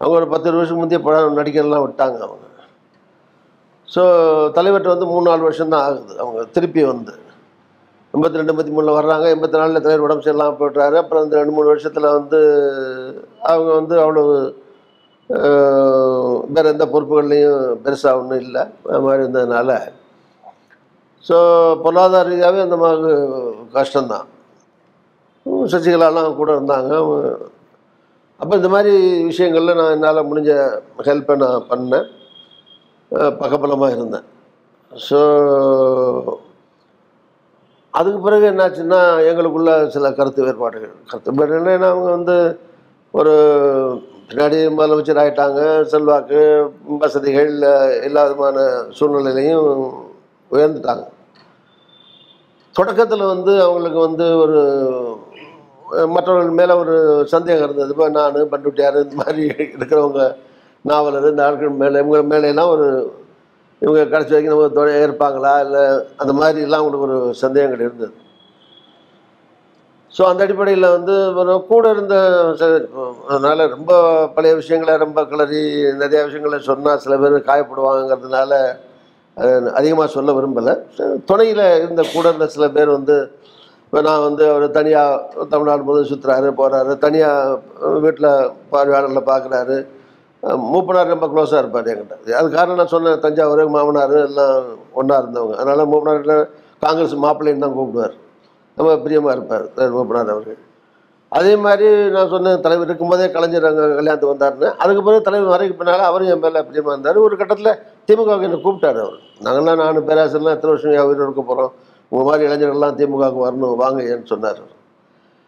அவங்க 0.01 0.15
ஒரு 0.19 0.27
பத்து 0.33 0.55
வருஷம் 0.57 0.79
முந்தைய 0.81 0.99
படம் 1.07 1.39
நடிக்கலாம் 1.39 1.83
விட்டாங்க 1.85 2.19
அவங்க. 2.27 2.45
ஸோ 3.87 4.03
தலைவர்கிட்ட 4.57 4.93
வந்து 4.93 5.07
மூணு 5.13 5.25
நாலு 5.29 5.43
வருஷம் 5.47 5.73
தான் 5.73 5.85
ஆகுது. 5.87 6.13
அவங்க 6.23 6.41
திருப்பி 6.55 6.83
வந்து. 6.91 7.13
எண்பத்தி 8.13 8.39
ரெண்டு 8.39 8.53
எண்பத்தி 8.53 8.73
மூணில் 8.75 8.97
வர்றாங்க. 8.97 9.25
எண்பத்தி 9.35 9.57
நாலில் 9.61 9.83
தலைவர் 9.83 10.05
உடம்பு 10.05 10.25
சரியில்லாமல் 10.25 10.59
போய்ட்றாரு. 10.61 10.95
அப்புறம் 11.01 11.23
அந்த 11.23 11.35
ரெண்டு 11.41 11.55
மூணு 11.57 11.71
வருஷத்தில் 11.71 12.07
வந்து 12.17 12.39
அவங்க 13.51 13.69
வந்து 13.79 13.95
அவ்வளோ 14.03 14.23
வேறு 14.29 14.51
வேற 16.55 16.65
எந்த 16.75 16.85
பொறுப்புகள்லையும் 16.93 17.59
பெருசாக 17.83 18.19
ஒன்றும் 18.21 18.43
இல்லை. 18.45 18.63
அது 18.89 19.03
மாதிரி 19.07 19.23
இருந்ததுனால 19.23 19.79
ஸோ 21.27 21.37
பொருளாதார 21.83 22.27
ரீதியாகவே 22.29 22.61
அந்த 22.67 22.77
மாதிரி 22.83 23.11
கஷ்டம்தான். 23.77 24.27
சசிகலாலாம் 25.71 26.37
கூட 26.39 26.49
இருந்தாங்க. 26.57 26.91
அப்போ 28.41 28.53
இந்த 28.59 28.69
மாதிரி 28.73 28.93
விஷயங்களில் 29.29 29.79
நான் 29.79 29.93
என்னால் 29.95 30.27
முடிஞ்ச 30.29 30.51
ஹெல்ப்பை 31.07 31.35
நான் 31.43 31.67
பண்ணேன். 31.71 32.07
பக்கபலமாக 33.41 33.95
இருந்தேன். 33.95 34.27
ஸோ 34.91 35.19
அதுக்கு 37.93 38.19
பிறகு 38.25 38.45
என்னாச்சுன்னா 38.51 38.99
எங்களுக்குள்ள 39.29 39.71
சில 39.95 40.11
கருத்து 40.19 40.45
வேறுபாடுகள். 40.47 40.93
கருத்து 41.09 41.31
வேறுபாடு 41.31 41.57
என்னன்னா 41.59 41.89
அவங்க 41.93 42.09
வந்து 42.17 42.37
ஒரு 43.13 43.33
பின்னாடி 44.29 44.57
முதலமைச்சர் 44.75 45.21
ஆகிட்டாங்க 45.21 45.61
செல்வாக்கு 45.93 46.41
வசதிகள் 47.01 47.51
எல்லா 48.07 48.21
விதமான 48.27 48.57
சூழ்நிலையிலையும் 48.97 49.67
உயர்ந்துட்டாங்க. 50.55 51.03
தொடக்கத்தில் 52.75 53.31
வந்து 53.33 53.53
அவங்களுக்கு 53.65 53.99
வந்து 54.07 54.25
ஒரு 54.43 54.59
மற்றவர்கள் 56.15 56.59
மேலே 56.59 56.73
ஒரு 56.81 56.95
சந்தேகம் 57.33 57.65
இருந்தது. 57.67 57.91
இப்போ 57.93 58.05
நான் 58.17 58.37
பண்டுட்டியார் 58.53 59.03
இந்த 59.05 59.15
மாதிரி 59.21 59.43
இருக்கிறவங்க 59.75 60.21
நாவலர் 60.89 61.31
இந்த 61.31 61.43
ஆட்கள் 61.47 61.81
மேலே 61.81 62.01
இவங்க 62.03 62.21
மேலேலாம் 62.33 62.71
ஒரு 62.75 62.87
இவங்க 63.81 64.01
கடைசி 64.09 64.31
வரைக்கும் 64.33 64.53
நம்ம 64.53 64.67
தொழில் 64.77 65.03
இருப்பாங்களா 65.05 65.53
இல்லை 65.65 65.83
அந்த 66.21 66.33
மாதிரிலாம் 66.39 66.81
அவங்களுக்கு 66.81 67.07
ஒரு 67.07 67.17
சந்தேகங்கள் 67.43 67.85
இருந்தது. 67.85 68.13
ஸோ 70.15 70.21
அந்த 70.29 70.45
அடிப்படையில் 70.45 70.93
வந்து 70.95 71.13
ஒரு 71.41 71.53
கூட 71.71 71.83
இருந்த 71.95 72.15
அதனால் 73.31 73.61
ரொம்ப 73.75 73.91
பழைய 74.35 74.53
விஷயங்களை 74.61 74.95
ரொம்ப 75.05 75.19
கிளறி 75.31 75.61
நிறையா 76.01 76.23
விஷயங்களை 76.27 76.59
சொன்னால் 76.69 77.03
சில 77.03 77.17
பேர் 77.23 77.35
காயப்படுவாங்கிறதுனால 77.49 78.53
அதிகமாக 79.79 80.07
சொல்ல 80.15 80.33
விரும்பலை. 80.37 80.73
துணையில் 81.29 81.63
இருந்த 81.83 82.01
கூட 82.15 82.25
இருந்த 82.31 82.47
சில 82.55 82.65
பேர் 82.75 82.95
வந்து 82.97 83.15
இப்போ 83.85 84.01
நான் 84.07 84.25
வந்து 84.25 84.43
அவர் 84.51 84.65
தனியாக 84.77 85.45
தமிழ்நாடு 85.53 85.83
முதல் 85.87 86.09
சுற்றுறாரு 86.11 86.49
போகிறாரு 86.59 86.91
தனியாக 87.05 87.97
வீட்டில் 88.05 88.29
பார்வையாளர்களை 88.73 89.23
பார்க்குறாரு 89.31 89.77
மூப்பனார் 90.71 91.11
ரொம்ப 91.13 91.27
க்ளோஸாக 91.31 91.61
இருப்பார் 91.63 91.89
என்கிட்ட. 91.91 92.15
அது 92.39 92.47
காரணம் 92.57 92.79
நான் 92.81 92.93
சொன்னேன் 92.93 93.23
தஞ்சாவூர் 93.25 93.63
மாமனார் 93.75 94.15
எல்லாம் 94.27 94.69
ஒன்றா 94.99 95.17
இருந்தவங்க. 95.21 95.55
அதனால் 95.61 95.89
மூப்பனார் 95.93 96.31
காங்கிரஸ் 96.85 97.15
மாப்பிள்ளைன்னு 97.25 97.65
தான் 97.65 97.77
கூப்பிடுவார். 97.77 98.15
ரொம்ப 98.77 98.93
பிரியமாக 99.05 99.35
இருப்பார் 99.37 99.65
மூப்பனார் 99.97 100.33
அவர்கள். 100.35 100.59
அதே 101.31 101.53
மாதிரி 101.57 101.85
நான் 102.09 102.29
சொன்ன 102.29 102.53
தலைவர் 102.57 102.87
இருக்கும்போதே 102.87 103.25
கலைஞர் 103.29 103.67
அங்கே 103.67 103.83
கல்யாணத்துக்கு 103.91 104.33
வந்தார்னு 104.33 104.69
அதுக்கு 104.81 105.01
பிறகு 105.03 105.21
தலைவர் 105.21 105.53
வரைக்கும் 105.53 105.77
பின்னால் 105.77 106.03
அவரும் 106.07 106.29
என் 106.29 106.41
மேலே 106.41 106.61
பிரியமாக 106.67 106.95
இருந்தார். 106.95 107.19
ஒரு 107.21 107.35
கட்டத்தில் 107.37 107.71
திமுகவுக்கு 108.09 108.47
என்னை 108.47 108.59
கூப்பிட்டாரு 108.59 108.99
அவர். 109.03 109.15
நாங்கள்லாம் 109.45 109.79
நானும் 109.81 110.07
பேராசிரியர்லாம் 110.09 110.55
எத்தனை 110.55 110.73
வருஷம் 110.73 110.95
யாரும் 110.95 111.21
இருக்க 111.21 111.43
போகிறோம் 111.43 111.71
உங்கள் 112.11 112.27
மாதிரி 112.27 112.47
இளைஞர்கள்லாம் 112.47 112.97
திமுகவுக்கு 112.99 113.45
வரணும் 113.45 113.77
வாங்க 113.81 113.99
ஏன்னு 114.09 114.31
சொன்னார் 114.31 114.61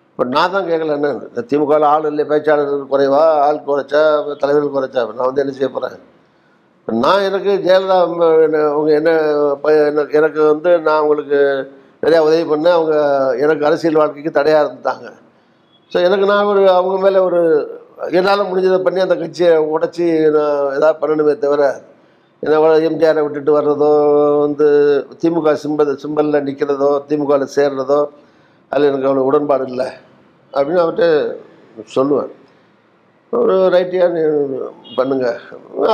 இப்போ 0.10 0.26
நான் 0.30 0.52
தான் 0.52 0.68
கேட்கல 0.68 0.96
என்ன 0.96 1.10
இந்த 1.22 1.42
திமுகவில் 1.50 1.88
ஆள் 1.88 2.08
இல்லை 2.10 2.24
பேச்சாளர்கள் 2.28 2.90
குறைவா 2.90 3.22
ஆள் 3.46 3.64
குறைச்சா 3.66 4.02
தலைவர்கள் 4.42 4.76
குறைச்சா 4.76 5.04
நான் 5.12 5.30
வந்து 5.30 5.44
என்ன 5.44 5.54
செய்ய 5.54 5.70
போகிறேன் 5.72 6.02
நான் 6.88 7.26
எனக்கு 7.28 7.52
ஜெயலலிதா 7.64 7.98
என்ன- 8.46 8.70
அவங்க 8.70 8.92
என்ன 9.00 9.12
ப- 9.62 9.74
எனக்கு 9.90 10.16
எனக்கு 10.20 10.42
வந்து 10.50 10.72
நான் 10.88 11.02
உங்களுக்கு 11.02 11.40
நிறையா 12.04 12.22
உதவி 12.26 12.46
பண்ணேன். 12.48 12.78
அவங்க 12.78 12.96
எனக்கு 13.44 13.66
அரசியல் 13.66 14.00
வாழ்க்கைக்கு 14.00 14.32
தடையாக 14.32 14.64
இருந்துட்டாங்க 14.64 15.10
ஸோ 15.94 16.00
எனக்கு 16.08 16.26
நான் 16.32 16.50
ஒரு 16.52 16.62
அவங்க 16.78 16.98
மேலே 17.06 17.20
ஒரு 17.28 17.40
என்னால் 18.20 18.48
முடிஞ்சதை 18.50 18.78
பண்ணி 18.86 19.00
அந்த 19.06 19.16
கட்சியை 19.20 19.50
உடச்சி 19.74 20.06
நான் 20.36 20.72
எதாவது 20.78 21.00
பண்ணணுமே 21.02 21.34
தவிர 21.44 21.64
என்ன 22.44 22.80
எம்ஜிஆரை 22.88 23.22
விட்டுட்டு 23.26 23.52
வர்றதோ 23.58 23.90
வந்து 24.44 24.68
திமுக 25.22 25.52
சிம்பல் 25.64 25.92
சிம்பலில் 26.04 26.46
நிற்கிறதோ 26.48 26.90
திமுகவில் 27.10 27.54
சேர்றதோ 27.58 28.00
அதில் 28.72 28.90
எனக்கு 28.90 29.08
அவ்வளோ 29.10 29.26
உடன்பாடு 29.30 29.66
இல்லை. 29.72 29.88
அப்படின்னு 30.54 30.82
அவர்கிட்ட 30.84 31.06
சொல்லுவேன். 31.96 32.32
ஒரு 33.34 33.56
ரைட்டியாக 33.76 34.24
பண்ணுங்க. 34.98 35.28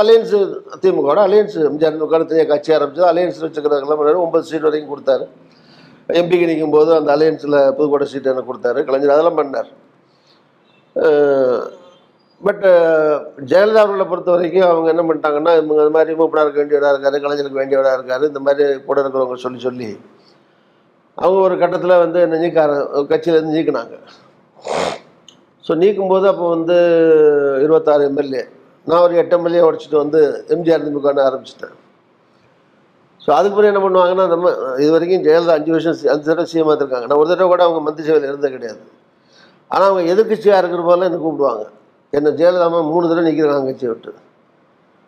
அலையன்ஸு 0.02 0.38
திமுகவோட 0.82 1.20
அலையன்ஸ் 1.28 1.56
எம்ஜிஆர் 1.68 2.04
உட்காந்து 2.06 2.48
கட்சி 2.52 2.70
ஆரம்பிச்சது. 2.76 3.10
அலையன்ஸ் 3.12 3.44
வச்சுக்கிறதுக்கெல்லாம் 3.44 4.00
பண்ணாரு 4.00 4.24
ஒன்பது 4.24 4.48
சீட் 4.50 4.66
வரைக்கும் 4.68 4.92
கொடுத்தாரு. 4.94 5.26
எம்பிக்கு 6.20 6.48
நிற்கும் 6.50 6.74
போது 6.76 6.90
அந்த 6.98 7.10
அலையன்ஸில் 7.16 7.58
புதுக்கோட்டை 7.78 8.08
சீட் 8.14 8.32
எனக்கு 8.32 8.50
கொடுத்தாரு. 8.50 8.80
கலைஞர் 8.88 9.14
அதெல்லாம் 9.16 9.40
பண்ணார். 9.42 9.70
பட்டு 12.46 12.68
ஜெயலலிதா 13.50 13.82
அவர்களை 13.82 14.04
பொறுத்த 14.10 14.30
வரைக்கும் 14.34 14.68
அவங்க 14.70 14.88
என்ன 14.92 15.02
பண்ணிட்டாங்கன்னா 15.08 15.52
இவங்க 15.58 15.74
இந்த 15.78 15.92
மாதிரி 15.96 16.12
மூப்பனாருக்கு 16.20 16.60
வேண்டியவராக 16.62 16.92
இருக்காரு 16.94 17.18
கலைஞருக்கு 17.24 17.60
வேண்டியவராக 17.60 17.98
இருக்காரு 17.98 18.24
இந்த 18.30 18.40
மாதிரி 18.46 18.64
கூட 18.88 18.96
இருக்கிறவங்க 19.02 19.38
சொல்லி 19.44 19.60
சொல்லி 19.66 19.90
அவங்க 21.18 21.40
ஒரு 21.46 21.56
கட்டத்தில் 21.62 22.00
வந்து 22.04 22.18
என்ன 22.26 22.38
நீக்க 22.42 22.60
கட்சியிலேருந்து 23.10 23.56
நீக்கினாங்க. 23.56 23.94
ஸோ 25.66 25.72
நீக்கும்போது 25.82 26.26
அப்போ 26.30 26.46
வந்து 26.54 26.76
இருபத்தாறு 27.64 28.06
எம்எல்ஏ 28.10 28.42
நான் 28.86 29.02
ஒரு 29.06 29.18
எட்டு 29.22 29.36
எம்எல்ஏ 29.38 29.62
உடச்சிட்டு 29.68 29.98
வந்து 30.02 30.20
எம்ஜிஆர் 30.54 30.84
திமுகன்னு 30.86 31.26
ஆரம்பிச்சிட்டேன். 31.28 31.74
ஸோ 33.24 33.30
அதுக்கு 33.38 33.56
பிறகு 33.56 33.72
என்ன 33.72 33.82
பண்ணுவாங்கன்னா 33.84 34.26
நம்ம 34.32 34.52
இது 34.82 34.90
வரைக்கும் 34.94 35.26
ஜெயலலிதா 35.26 35.56
அஞ்சு 35.58 35.72
வருஷம் 35.74 35.98
அஞ்சு 36.14 36.28
தடவை 36.30 36.46
சிஎம் 36.52 36.72
இருக்காங்க 36.76 37.06
நான் 37.10 37.20
ஒரு 37.22 37.30
தடவை 37.32 37.48
கூட 37.52 37.62
அவங்க 37.66 37.82
மந்திரி 37.88 38.08
சபையில் 38.08 38.28
இருந்தது 38.30 38.54
கிடையாது. 38.56 38.80
ஆனால் 39.74 39.88
அவங்க 39.90 40.02
எதிர்கட்சியாக 40.12 40.60
இருக்கிற 40.62 40.82
போதெல்லாம் 40.86 41.08
என்ன 41.10 41.20
கூப்பிடுவாங்க? 41.24 41.64
என்ன 42.18 42.28
ஜெயலலிதா 42.38 42.68
மூணு 42.92 43.04
தடவை 43.10 43.24
நிற்கிறாங்க 43.28 43.66
கட்சியை 43.70 43.90
விட்டு. 43.92 44.12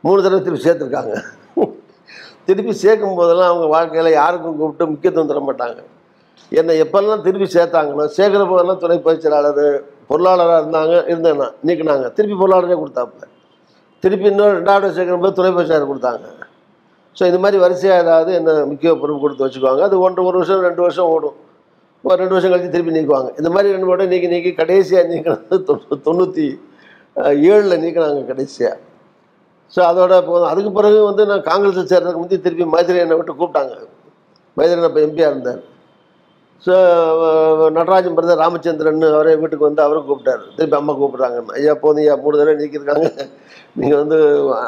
மூணு 0.07 0.19
தடவை 0.25 0.41
திருப்பி 0.47 0.65
சேர்த்துருக்காங்க. 0.67 1.15
திருப்பி 2.49 2.73
சேர்க்கும் 2.85 3.19
போதெல்லாம் 3.19 3.51
அவங்க 3.51 3.67
வாழ்க்கையில் 3.75 4.17
யாருக்கும் 4.21 4.57
கூப்பிட்டு 4.61 4.85
முக்கியத்துவம் 4.93 5.31
தர 5.33 5.41
மாட்டாங்க. 5.49 5.81
என்னை 6.61 6.73
எப்பெல்லாம் 6.85 7.23
திருப்பி 7.27 7.47
சேர்த்தாங்களோ 7.57 8.07
சேர்க்குற 8.19 8.45
போதெல்லாம் 8.53 8.81
துணை 8.85 8.97
பயிற்சியாளர் 9.05 9.61
பொருளாளராக 10.09 10.61
இருந்தாங்க 10.63 10.95
இருந்தேன்னா 11.11 11.49
நீக்கினாங்க. 11.67 12.07
திருப்பி 12.17 12.37
பொருளாளரே 12.41 12.79
கொடுத்தாப்புல. 12.83 13.25
திருப்பி 14.05 14.27
இன்னொரு 14.33 14.55
ரெண்டாவது 14.59 14.95
சேர்க்கிற 14.97 15.19
போது 15.25 15.37
துணை 15.39 15.51
பயிற்சியாளர் 15.57 15.91
கொடுத்தாங்க. 15.93 16.27
ஸோ 17.19 17.23
இது 17.31 17.39
மாதிரி 17.45 17.59
வரிசையாக 17.65 18.03
ஏதாவது 18.05 18.31
என்ன 18.41 18.53
முக்கிய 18.73 18.91
பொறுப்பு 19.01 19.21
கொடுத்து 19.25 19.45
வச்சுக்குவாங்க? 19.47 19.83
அது 19.89 19.97
ஒன்று 20.07 20.27
ஒரு 20.29 20.37
வருஷம் 20.41 20.67
ரெண்டு 20.69 20.83
வருஷம் 20.87 21.11
ஓடும். 21.15 21.37
ஒரு 22.05 22.17
ரெண்டு 22.21 22.35
வருஷம் 22.35 22.53
கழித்து 22.53 22.71
திருப்பி 22.71 22.95
நீக்குவாங்க. 22.99 23.31
இந்த 23.39 23.51
மாதிரி 23.51 23.73
ரெண்டு 23.75 23.89
மட்டும் 23.91 24.09
நீக்கி 24.09 24.29
நீக்கி 24.35 24.53
கடைசியாக 24.55 25.09
நீக்கினது 25.13 25.59
தொண்ணூ 25.69 25.99
தொண்ணூற்றி 26.09 26.47
ஏழில் 27.51 27.83
நீக்கினாங்க 27.85 28.25
கடைசியாக 28.33 28.79
ஸோ 29.75 29.81
அதோட 29.91 30.15
போதும். 30.27 30.49
அதுக்கு 30.49 30.73
பிறகு 30.73 30.99
வந்து 31.05 31.27
நான் 31.27 31.49
காங்கிரஸில் 31.51 31.91
சேர்றதுக்கு 31.93 32.23
முந்தைய 32.23 32.41
திருப்பி 32.47 32.65
மைத்திரி 32.75 32.99
என்னை 33.05 33.17
விட்டு 33.19 33.35
கூப்பிட்டாங்க. 33.35 33.75
மைத்திரி 34.57 34.85
அப்போ 34.89 35.01
எம்பியாக 35.07 35.33
இருந்தார். 35.33 35.63
ஸோ 36.67 36.75
நடராஜன் 37.77 38.15
பிறந்த 38.15 38.35
ராமச்சந்திரன் 38.35 39.03
அவரே 39.17 39.35
வீட்டுக்கு 39.35 39.69
வந்து 39.69 39.83
அவரும் 39.83 40.09
கூப்பிட்டாரு. 40.09 40.45
திருப்பி 40.57 40.77
அம்மா 40.77 40.93
கூப்பிட்றாங்க 40.93 41.55
ஐயா 41.61 41.75
போதும் 41.85 42.03
ஐயா 42.05 42.17
மூணு 42.25 42.39
தடவை 42.41 42.55
நீக்கியிருக்காங்க. 42.61 43.09
நீங்கள் 43.81 44.01
வந்து 44.03 44.19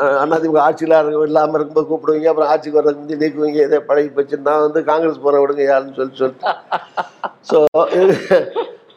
அ- 0.04 0.26
அதிமுக 0.26 0.58
ஆட்சியில் 0.68 0.98
இருக்க 1.00 1.28
இல்லாமல் 1.30 1.58
இருக்கும்போது 1.60 1.88
கூப்பிடுவீங்க. 1.90 2.30
அப்புறம் 2.32 2.50
ஆட்சிக்கு 2.50 2.78
வர்றதுக்கு 2.80 3.04
முந்தி 3.04 3.20
நீக்குவீங்க. 3.24 3.60
இதே 3.68 3.80
பழகி 3.90 4.10
போச்சு 4.18 4.38
நான் 4.50 4.66
வந்து 4.66 4.82
காங்கிரஸ் 4.84 5.24
போன 5.26 5.40
விடுங்க 5.44 5.64
யாருன்னு 5.72 5.98
சொல்லி 6.00 6.16
சொல்லிட்டு. 6.22 6.54
ஸோ 7.50 7.56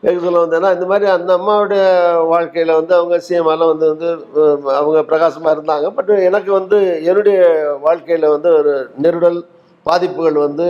எனக்கு 0.03 0.23
சொல்ல 0.23 0.41
வந்தேன்னா 0.43 0.69
இந்த 0.75 0.85
மாதிரி 0.89 1.05
அந்த 1.13 1.31
அம்மாவுடைய 1.39 1.83
வாழ்க்கையில் 2.31 2.77
வந்து 2.79 2.93
அவங்க 2.97 3.15
சிஎம்ஆலாம் 3.27 3.71
வந்து 3.71 3.87
வந்து 3.93 4.09
அவங்க 4.79 4.99
பிரகாசமாக 5.11 5.55
இருந்தாங்க. 5.55 5.87
பட் 5.97 6.11
எனக்கு 6.29 6.51
வந்து 6.59 6.77
என்னுடைய 7.09 7.39
வாழ்க்கையில் 7.85 8.33
வந்து 8.35 8.49
ஒரு 8.59 8.73
நெருடல் 9.05 9.39
பாதிப்புகள் 9.85 10.37
வந்து 10.47 10.67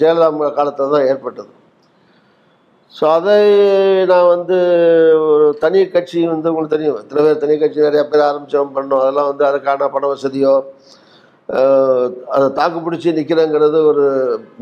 ஜெயலலிதா 0.00 0.48
காலத்தில் 0.58 0.94
தான் 0.94 1.08
ஏற்பட்டது. 1.10 1.50
ஸோ 2.92 3.04
அதை 3.18 3.36
நான் 4.10 4.32
வந்து 4.34 4.56
ஒரு 5.32 5.46
தனி 5.62 5.78
கட்சி 5.92 6.18
வந்து 6.32 6.50
உங்களுக்கு 6.50 6.74
தெரியும். 6.76 6.98
இத்தனை 7.02 7.22
பேர் 7.26 7.42
தனி 7.44 7.54
கட்சி 7.62 7.86
நிறையா 7.86 8.04
பேர் 8.10 8.28
ஆரம்பித்தோம் 8.30 8.74
பண்ணோம். 8.78 9.02
அதெல்லாம் 9.04 9.30
வந்து 9.30 9.44
அதுக்கான 9.50 9.88
பண 9.94 10.06
வசதியோ 10.14 10.54
அதை 12.34 12.46
தாக்கு 12.58 12.78
பிடிச்சி 12.84 13.16
நிற்கிறேங்கிறது 13.16 13.78
ஒரு 13.90 14.04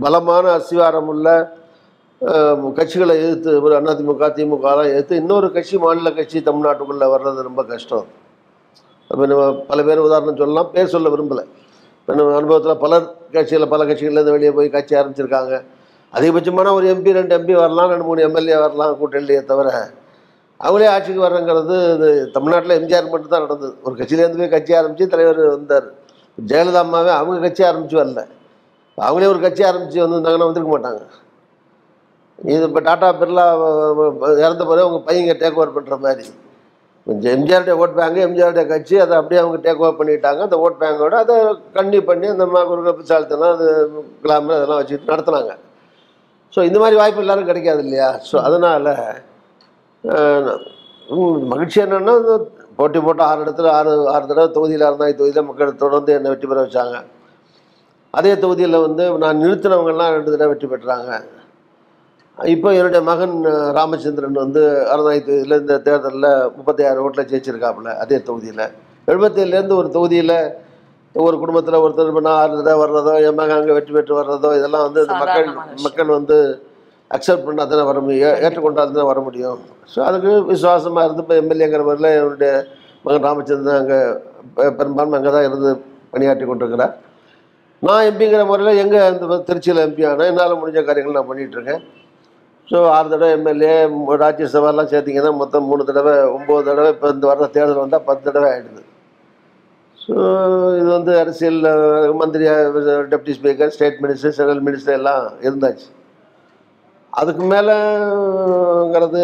பலமான 0.04 0.44
அஸ்திவாரம் 0.58 1.10
உள்ள 1.14 1.28
கட்சிகளை 2.78 3.14
எதிர்த்து 3.22 3.50
ஒரு 3.64 3.74
அதிமுக 3.92 4.26
திமுகலாம் 4.38 4.88
எதிர்த்து 4.92 5.20
இன்னொரு 5.22 5.46
கட்சி 5.54 5.76
மாநில 5.84 6.08
கட்சி 6.18 6.38
தமிழ்நாட்டுக்குள்ளே 6.48 7.06
வர்றது 7.12 7.46
ரொம்ப 7.48 7.62
கஷ்டம். 7.70 8.06
இப்போ 9.10 9.24
நம்ம 9.30 9.44
பல 9.70 9.78
பேர் 9.86 10.02
உதாரணம் 10.08 10.40
சொல்லலாம் 10.40 10.68
பேர் 10.74 10.90
சொல்ல 10.94 11.08
விரும்பலை. 11.14 11.44
இப்போ 12.00 12.14
நம்ம 12.18 12.34
அனுபவத்தில் 12.40 12.80
பல 12.82 12.98
கட்சியில் 13.36 13.70
பல 13.72 13.84
கட்சிகள்லேருந்து 13.90 14.34
வெளியே 14.36 14.52
போய் 14.58 14.68
கட்சி 14.76 14.94
ஆரம்பிச்சிருக்காங்க. 15.00 15.54
அதிகபட்சமான 16.16 16.68
ஒரு 16.78 16.86
எம்பி 16.92 17.10
ரெண்டு 17.18 17.34
எம்பி 17.38 17.54
வரலாம் 17.62 17.90
ரெண்டு 17.92 18.06
மூணு 18.08 18.20
எம்எல்ஏ 18.26 18.58
வரலாம் 18.64 18.92
கூட்டணியே 19.00 19.40
தவிர 19.52 19.70
அவங்களே 20.60 20.88
ஆட்சிக்கு 20.94 21.20
வர்றங்கிறது 21.26 21.76
இது 21.94 22.08
தமிழ்நாட்டில் 22.36 22.76
எம்ஜிஆர் 22.78 23.10
மட்டும் 23.12 23.32
தான் 23.34 23.44
நடந்தது. 23.46 23.72
ஒரு 23.86 23.94
கட்சியிலேருந்து 24.00 24.40
போய் 24.42 24.54
கட்சி 24.54 24.72
ஆரம்பித்து 24.80 25.12
தலைவர் 25.14 25.40
வந்தார். 25.54 25.86
ஜெயலலிதா 26.38 26.82
அம்மாவே 26.84 27.12
அவங்க 27.20 27.40
கட்சி 27.46 27.62
ஆரம்பித்து 27.70 28.00
வரல. 28.02 28.22
அவங்களே 28.98 29.30
ஒரு 29.32 29.40
கட்சி 29.46 29.62
ஆரம்பித்து 29.70 30.04
வந்திருந்தாங்கன்னா 30.04 30.48
வந்திருக்க 30.48 30.72
மாட்டாங்க. 30.76 31.02
இது 32.52 32.62
இப்போ 32.68 32.80
டாடா 32.88 33.08
பிர்லா 33.20 33.44
இறந்த 34.44 34.62
பிறகு 34.68 34.84
அவங்க 34.86 35.00
பையங்க 35.08 35.32
டேக் 35.42 35.58
ஓவர் 35.60 35.74
பண்ணுற 35.76 35.96
மாதிரி. 36.04 36.24
கொஞ்சம் 37.06 37.32
எம்ஜிஆர்டைய 37.36 37.74
ஓட் 37.82 37.96
பேங்கு 37.98 38.20
எம்ஜிஆர்டைய 38.26 38.64
கட்சி 38.72 38.96
அதை 39.04 39.14
அப்படியே 39.20 39.40
அவங்க 39.42 39.58
டேக் 39.66 39.82
ஓவர் 39.84 39.98
பண்ணிட்டாங்க. 40.00 40.40
அந்த 40.46 40.56
ஓட் 40.64 40.78
பேங்கோட 40.82 41.16
அதை 41.24 41.36
கண்டி 41.76 41.98
பண்ணி 42.10 42.26
அந்த 42.34 42.44
குறுக்க 42.70 42.92
பிச்சாலத்தெல்லாம் 43.00 43.54
அது 43.56 43.66
கிளாமர் 44.24 44.58
அதெல்லாம் 44.58 44.80
வச்சுட்டு 44.80 45.12
நடத்துனாங்க. 45.12 45.52
ஸோ 46.54 46.60
இந்த 46.68 46.78
மாதிரி 46.82 46.96
வாய்ப்பு 47.00 47.24
எல்லாரும் 47.24 47.50
கிடைக்காது 47.50 47.82
இல்லையா? 47.86 48.08
ஸோ 48.28 48.36
அதனால் 48.46 48.90
மகிழ்ச்சி 51.52 51.78
என்னென்னா 51.84 52.14
போட்டி 52.78 52.98
போட்டு 53.06 53.22
ஆறு 53.28 53.40
இடத்துல 53.44 53.70
ஆறு 53.78 53.90
ஆறு 54.14 54.24
தடவை 54.30 54.48
தொகுதியில் 54.56 54.86
இருந்தால் 54.88 55.18
தொகுதியில் 55.18 55.48
மக்கள் 55.48 55.80
தொடர்ந்து 55.82 56.10
என்னை 56.18 56.30
வெற்றி 56.32 56.46
பெற 56.50 56.60
வச்சாங்க. 56.64 56.96
அதே 58.18 58.32
தொகுதியில் 58.44 58.84
வந்து 58.86 59.04
நான் 59.24 59.42
நிறுத்தினவங்கெல்லாம் 59.44 60.14
ரெண்டு 60.16 60.32
தடவை 60.34 60.50
வெற்றி 60.52 60.68
பெற்றாங்க. 60.72 61.10
இப்போ 62.40 62.68
என்னுடைய 62.78 63.00
மகன் 63.08 63.34
ராமச்சந்திரன் 63.78 64.38
வந்து 64.42 64.60
தொகுதியில் 64.90 65.56
இந்த 65.62 65.74
தேர்தலில் 65.86 66.28
முப்பத்தி 66.56 66.82
ஆறு 66.90 67.02
ஓட்டில் 67.06 67.28
ஜெயிச்சிருக்காப்புல 67.30 67.92
அதே 68.02 68.18
தொகுதியில். 68.28 68.64
எழுபத்தேழுலேருந்து 69.08 69.76
ஒரு 69.80 69.88
தொகுதியில் 69.96 70.36
ஒரு 71.14 71.36
குடும்பத்தில் 71.42 71.82
ஒருத்தர் 71.84 72.10
இப்போ 72.12 72.22
நான் 72.26 72.40
ஆறு 72.42 72.54
தடவை 72.58 72.76
வர்றதோ 72.82 73.14
என் 73.26 73.38
மகன் 73.40 73.58
அங்கே 73.58 73.76
வெற்றி 73.78 73.92
பெற்று 73.96 74.14
வர்றதோ 74.20 74.50
இதெல்லாம் 74.58 74.84
வந்து 74.86 75.00
இந்த 75.04 75.16
மக்கள். 75.22 75.48
மக்கள் 75.86 76.10
வந்து 76.18 76.38
அக்செப்ட் 77.10 77.46
பண்ணா 77.46 77.64
தானே 77.70 77.84
வர 77.90 78.00
முடியும் 78.06 78.36
ஏற்றுக்கொண்டால் 78.44 78.90
தானே 78.96 79.06
வர 79.12 79.20
முடியும். 79.28 79.60
ஸோ 79.92 79.98
அதுக்கு 80.08 80.32
விசுவாசமாக 80.52 81.06
இருந்து 81.06 81.24
இப்போ 81.24 81.36
எம்எல்ஏங்கிற 81.42 81.84
முறையில் 81.88 82.10
என்னுடைய 82.18 82.52
மகன் 83.04 83.26
ராமச்சந்திரன் 83.28 83.80
அங்கே 83.82 84.00
பெரும்பான்மை 84.80 85.16
அங்கே 85.20 85.32
தான் 85.36 85.48
இருந்து 85.50 85.70
பணியாற்றி 86.12 86.46
கொண்டிருக்கிறார். 86.46 86.94
நான் 87.82 88.06
எம்பிங்கிற 88.10 88.42
முறையில் 88.50 88.80
எங்கே 88.84 89.00
இந்த 89.12 89.42
திருச்சியில் 89.48 89.84
எம்பி 89.86 90.04
ஆனால் 90.10 90.28
என்னால் 90.30 90.60
முடிஞ்ச 90.62 90.80
காரியங்கள் 90.88 91.18
நான் 91.18 91.30
பண்ணிகிட்ருக்கேன் 91.30 91.82
ஸோ 92.70 92.78
ஆறு 92.96 93.08
தடவை 93.12 93.30
எம்எல்ஏ 93.36 93.72
ராஜ்யசபாலாம் 94.22 94.90
சேர்த்திங்கன்னா 94.92 95.32
மொத்தம் 95.40 95.68
மூணு 95.70 95.82
தடவை 95.88 96.12
ஒம்பது 96.36 96.62
தடவை 96.68 96.90
இப்போ 96.94 97.08
இந்த 97.14 97.26
வர்ற 97.30 97.46
தேர்தல் 97.56 97.82
வந்தால் 97.84 98.06
பத்து 98.08 98.24
தடவை 98.26 98.48
ஆகிடுது 98.54 98.82
ஸோ 100.02 100.14
இது 100.80 100.88
வந்து 100.96 101.12
அரசியல் 101.22 101.58
மந்திரி 102.20 102.44
deputy 103.12 103.32
speaker 103.38 103.72
state 103.76 103.98
minister 104.04 104.36
central 104.36 104.62
minister 104.68 104.98
எல்லாம் 105.00 105.24
இருந்தாச்சு. 105.46 105.88
அதுக்கு 107.20 107.44
மேலேங்கிறது 107.52 109.22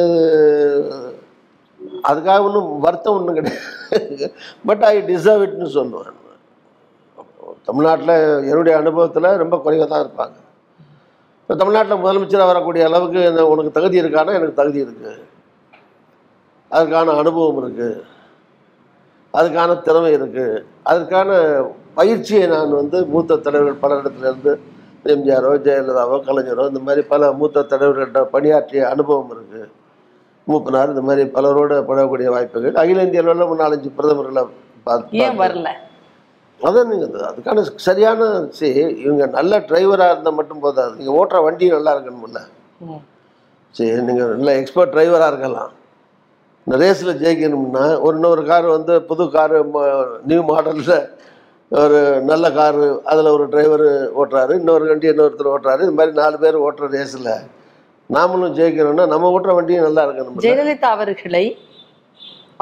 அதுக்காக 2.10 2.38
ஒன்றும் 2.46 2.68
வருத்தம் 2.86 3.16
ஒன்றும் 3.18 3.38
கிடையாது. 3.38 4.30
பட் 4.68 4.82
ஐ 4.90 4.94
டிசர்வ் 5.12 5.44
இட்னு 5.46 5.68
சொல்லுவேன். 5.78 6.18
தமிழ்நாட்டில் 7.68 8.16
என்னுடைய 8.50 8.74
அனுபவத்தில் 8.82 9.30
ரொம்ப 9.42 9.56
குறைவாக 9.64 9.88
தான் 9.92 10.04
இருப்பாங்க. 10.04 10.36
இப்போ 11.48 11.56
தமிழ்நாட்டில் 11.58 12.00
முதலமைச்சராக 12.02 12.50
வரக்கூடிய 12.50 12.82
அளவுக்கு 12.88 13.20
உனக்கு 13.52 13.72
தகுதி 13.76 13.96
இருக்கானா? 14.02 14.32
எனக்கு 14.38 14.60
தகுதி 14.60 14.78
இருக்குது 14.84 15.12
அதுக்கான 16.70 17.14
அனுபவம் 17.20 17.60
இருக்குது 17.62 17.98
அதுக்கான 19.34 19.76
திறமை 19.86 20.10
இருக்குது 20.18 20.56
அதற்கான 20.90 21.30
பயிற்சியை 21.94 22.44
நான் 22.54 22.76
வந்து 22.80 22.98
மூத்த 23.12 23.38
தலைவர்கள் 23.44 23.82
பல 23.84 23.98
இடத்துலேருந்து 24.00 24.52
எம்ஜிஆரோ 25.06 25.50
ஜெயலலிதாவோ 25.66 26.16
கலைஞரோ 26.26 26.64
இந்த 26.70 26.80
மாதிரி 26.86 27.02
பல 27.12 27.32
மூத்த 27.40 27.66
தலைவர்கள்ட்ட 27.72 28.20
பணியாற்றிய 28.34 28.82
அனுபவம் 28.92 29.32
இருக்குது 29.34 29.66
மூப்பனார் 30.46 30.92
இந்த 30.94 31.02
மாதிரி 31.08 31.22
பலரோடு 31.36 31.76
பழகக்கூடிய 31.88 32.28
வாய்ப்புகள். 32.34 32.74
அகில 32.82 33.04
இந்திய 33.06 33.22
அளவில் 33.22 33.48
ஒரு 33.48 33.60
நாலஞ்சு 33.62 33.88
பிரதமர்களை 33.98 34.42
பார்த்து 34.86 35.20
ஏன் 35.24 35.38
வரல? 35.40 35.68
அதான் 36.60 36.88
நீங்கள் 36.90 37.26
அதுக்கான 37.30 37.64
சரியான 37.86 38.28
சரி 38.58 38.82
இவங்க 39.04 39.24
நல்ல 39.38 39.58
டிரைவராக 39.70 40.12
இருந்தால் 40.14 40.38
மட்டும் 40.38 40.62
போதாது. 40.64 40.92
நீங்கள் 40.98 41.16
ஓட்டுற 41.20 41.40
வண்டி 41.46 41.66
நல்லா 41.76 41.92
இருக்கணும்ல. 41.96 42.40
சரி 43.74 43.90
நீங்கள் 44.08 44.30
நல்ல 44.38 44.52
எக்ஸ்பர்ட் 44.60 44.94
டிரைவராக 44.94 45.30
இருக்கலாம். 45.32 45.72
இந்த 46.66 46.76
ரேஸில் 46.82 47.18
ஜெயிக்கணும்னா 47.24 47.84
ஒரு 48.06 48.14
இன்னொரு 48.18 48.42
கார் 48.50 48.66
வந்து 48.76 48.94
புது 49.10 49.24
காரு 49.36 49.58
நியூ 50.30 50.40
மாடலில் 50.50 50.96
ஒரு 51.72 51.98
நல்ல 52.30 52.46
காரு 52.56 52.86
அதில் 53.10 53.34
ஒரு 53.34 53.44
டிரைவர் 53.52 53.86
ஓட்டுறாரு 54.20 54.52
இன்னொரு 54.60 54.84
வண்டி 54.90 55.06
இன்னொருத்தர் 55.12 55.52
ஓட்டுறாரு. 55.52 55.80
இது 55.86 55.94
மாதிரி 55.98 56.14
நாலு 56.22 56.36
பேர் 56.44 56.64
ஓட்டுற 56.66 56.88
ரேஸில் 56.96 57.30
நாமளும் 58.10 58.56
ஜெயிக்கணும்னா 58.58 59.06
நம்ம 59.12 59.30
ஓட்டுற 59.36 59.54
வண்டியும் 59.58 59.86
நல்லா 59.88 60.02
இருக்கணும் 60.06 60.44
ஜெயலலிதா 60.46 60.90
அவர்களை 60.96 61.44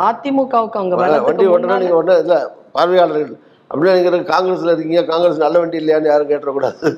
அதிமுகவுக்கு 0.08 0.78
அவங்க 0.80 0.94
வண்டி 1.26 1.48
ஓட்டினா 1.54 1.80
நீங்கள் 1.82 2.00
ஒன்றும் 2.02 2.22
இல்லை 2.24 2.38
பார்வையாளர்கள் 2.76 3.40
அப்படின்னு 3.74 3.94
நீங்கள் 3.98 4.28
காங்கிரஸில் 4.32 4.72
இருக்கீங்க 4.72 5.00
காங்கிரஸ் 5.12 5.40
நல்ல 5.44 5.60
வண்டி 5.60 5.78
இல்லையான்னு 5.82 6.10
யாரும் 6.10 6.28
கேட்டுறக்கூடாது. 6.32 6.90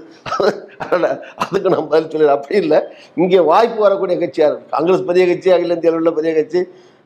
அதனால் 0.85 1.11
அதுக்கு 1.43 1.73
நான் 1.75 1.89
பதில் 1.93 2.11
சொல்லி 2.15 2.27
அப்படி 2.35 2.57
இல்லை. 2.65 2.79
இங்கே 3.23 3.41
வாய்ப்பு 3.51 3.79
வரக்கூடிய 3.87 4.17
கட்சியாக 4.23 4.49
இருக்கும் 4.51 4.73
காங்கிரஸ் 4.75 5.07
பெரிய 5.11 5.25
கட்சி 5.31 5.55
அகில 5.55 5.77
இந்திய 5.77 5.93
அளவில் 5.93 6.19
பெரிய 6.19 6.33
கட்சி. 6.39 6.61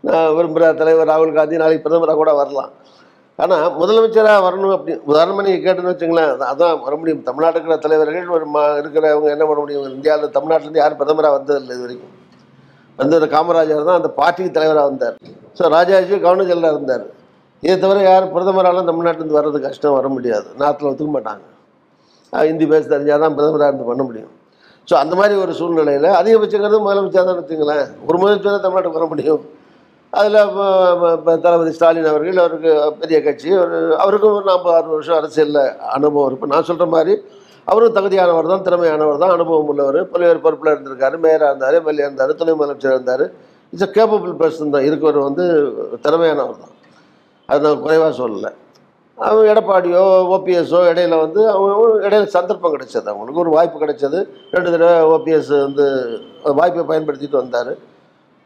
நான் 0.08 0.34
விரும்புகிற 0.36 0.70
தலைவர் 0.80 1.10
ராகுல் 1.12 1.36
காந்தி 1.38 1.62
நாளைக்கு 1.62 1.84
பிரதமராக 1.84 2.18
கூட 2.22 2.32
வரலாம். 2.40 2.72
ஆனால் 3.44 3.66
முதலமைச்சராக 3.80 4.40
வரணும் 4.46 4.74
அப்படி 4.76 4.92
உதாரணமாக 5.10 5.44
நீங்கள் 5.46 5.64
கேட்டுன்னு 5.66 5.92
வச்சுங்களேன் 5.92 6.32
அதான் 6.52 6.82
வர 6.86 6.94
முடியும். 7.00 7.22
தமிழ்நாட்டுக்கு 7.28 7.68
இருக்கிற 7.68 7.84
தலைவர்கள் 7.84 8.34
ஒரு 8.38 8.46
மா 8.54 8.62
இருக்கிறவங்க 8.80 9.30
என்ன 9.36 9.44
பண்ண 9.50 9.60
முடியும்? 9.62 9.86
இந்தியாவில் 9.96 10.34
தமிழ்நாட்டிலேருந்து 10.36 10.82
யாரும் 10.82 11.00
பிரதமராக 11.02 11.36
வந்ததில்லை 11.38 11.74
இது 11.76 11.84
வரைக்கும். 11.86 12.14
வந்தது 12.98 13.26
காமராஜர் 13.36 13.88
தான் 13.90 14.00
அந்த 14.00 14.10
பார்ட்டிக்கு 14.20 14.56
தலைவராக 14.58 14.88
வந்தார். 14.90 15.16
ஸோ 15.58 15.62
ராஜாஜி 15.76 16.14
கவர்னர் 16.26 16.50
ஜெனரலாக 16.50 16.76
இருந்தார். 16.76 17.06
இதை 17.62 17.74
தவிர 17.84 17.98
யாரும் 18.10 18.32
பிரதமராலும் 18.34 18.88
தமிழ்நாட்டிலேருந்து 18.90 19.38
வர்றது 19.38 19.58
கஷ்டம் 19.66 19.96
வர 19.98 20.08
முடியாது. 20.16 20.46
நாட்டில் 20.62 20.88
ஒத்துக்க 20.90 21.10
மாட்டாங்க. 21.16 21.44
ஹிந்தி 22.32 22.66
பேச 22.72 22.82
தெரிஞ்சால் 22.92 23.22
தான் 23.24 23.34
பிரதமராக 23.38 23.70
இருந்து 23.70 23.88
பண்ண 23.90 24.02
முடியும். 24.08 24.32
ஸோ 24.88 24.94
அந்த 25.02 25.14
மாதிரி 25.20 25.34
ஒரு 25.44 25.52
சூழ்நிலையில் 25.58 26.08
அதிகபட்சங்கிறது 26.20 26.78
முதலமைச்சர் 26.86 27.26
தான் 27.28 27.36
எடுத்துங்களேன் 27.36 27.88
ஒரு 28.08 28.16
முதலமைச்சர் 28.20 28.54
தான் 28.54 28.64
தமிழ்நாட்டுக்கு 28.66 29.00
வர 29.00 29.08
முடியும். 29.12 29.42
அதில் 30.12 30.38
தளபதி 31.44 31.72
ஸ்டாலின் 31.76 32.08
அவர்கள் 32.12 32.40
அவருக்கு 32.44 32.70
பெரிய 33.02 33.18
கட்சி 33.26 33.48
அவர் 33.58 33.74
அவருக்கும் 34.04 34.36
ஒரு 34.38 34.46
நாற்பது 34.50 34.74
ஆறு 34.78 34.88
வருஷம் 34.94 35.18
அரசியலில் 35.20 35.62
அனுபவம் 35.96 36.26
இருக்கும் 36.30 36.52
நான் 36.54 36.66
சொல்கிற 36.70 36.86
மாதிரி 36.96 37.14
அவரும் 37.70 37.94
தகுதியானவர் 37.98 38.50
தான் 38.52 38.64
திறமையானவர் 38.66 39.22
தான் 39.22 39.34
அனுபவம் 39.36 39.68
உள்ளவர். 39.72 39.98
பல்வேறு 40.12 40.40
பொறுப்பில் 40.44 40.72
இருந்திருக்காரு. 40.74 41.16
மேயராக 41.24 41.50
இருந்தார் 41.52 41.76
எம்எல்ஏ 41.80 42.04
இருந்தார் 42.06 42.32
துணை 42.40 42.54
முதலமைச்சர் 42.60 42.96
இருந்தார். 42.96 43.24
இட்ஸ் 43.72 43.86
அ 43.86 43.90
கேப்பபிள் 43.96 44.34
பர்சன் 44.40 44.74
தான். 44.74 44.86
இருக்கவர் 44.88 45.26
வந்து 45.28 45.44
திறமையானவர் 46.06 46.60
தான். 46.64 46.74
அது 47.50 47.60
நான் 47.66 47.84
குறைவாக 47.84 48.12
சொல்லலை. 48.22 48.50
அவங்க 49.18 49.46
எடப்பாடியோ 49.52 50.02
ஓபிஎஸ்ஸோ 50.34 50.80
இடையில 50.90 51.14
வந்து 51.22 51.40
அவங்க 51.54 51.72
இடையில 52.08 52.28
சந்தர்ப்பம் 52.36 52.74
கிடைச்சது. 52.74 53.06
அவங்களுக்கு 53.12 53.42
ஒரு 53.44 53.50
வாய்ப்பு 53.56 53.82
கிடைச்சது. 53.82 54.18
ரெண்டு 54.54 54.68
தடவை 54.74 54.94
ஓபிஎஸ் 55.14 55.50
வந்து 55.66 55.86
வாய்ப்பை 56.58 56.84
பயன்படுத்திட்டு 56.90 57.40
வந்தார். 57.42 57.72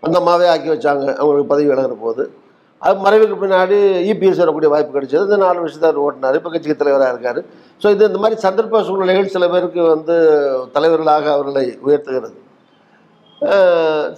அந்த 0.03 0.17
அம்மாவே 0.23 0.47
ஆக்கி 0.55 0.69
வச்சாங்க 0.73 1.05
அவங்களுக்கு 1.21 1.53
பதவி 1.53 1.69
விலகிற 1.73 1.97
போது. 2.07 2.25
அது 2.87 2.97
மறைவுக்கு 3.05 3.37
பின்னாடி 3.43 3.77
இபிஎஸ் 4.13 4.41
வரக்கூடிய 4.43 4.71
வாய்ப்பு 4.73 4.97
கிடைச்சது. 4.97 5.23
இந்த 5.29 5.39
நாலு 5.45 5.63
வருஷம் 5.65 5.87
அவர் 5.91 6.01
ஓட்டினார். 6.07 6.39
இப்போ 6.39 6.51
கட்சிக்கு 6.55 6.81
தலைவராக 6.81 7.13
இருக்கார். 7.15 7.41
ஸோ 7.83 7.87
இது 7.95 8.09
இந்த 8.11 8.19
மாதிரி 8.25 8.37
சந்தர்ப்ப 8.47 8.83
சூழ்நிலைகள் 8.89 9.33
சில 9.37 9.45
பேருக்கு 9.53 9.81
வந்து 9.95 10.17
தலைவர்களாக 10.75 11.27
அவர்களை 11.37 11.65
உயர்த்துகிறது. 11.87 12.37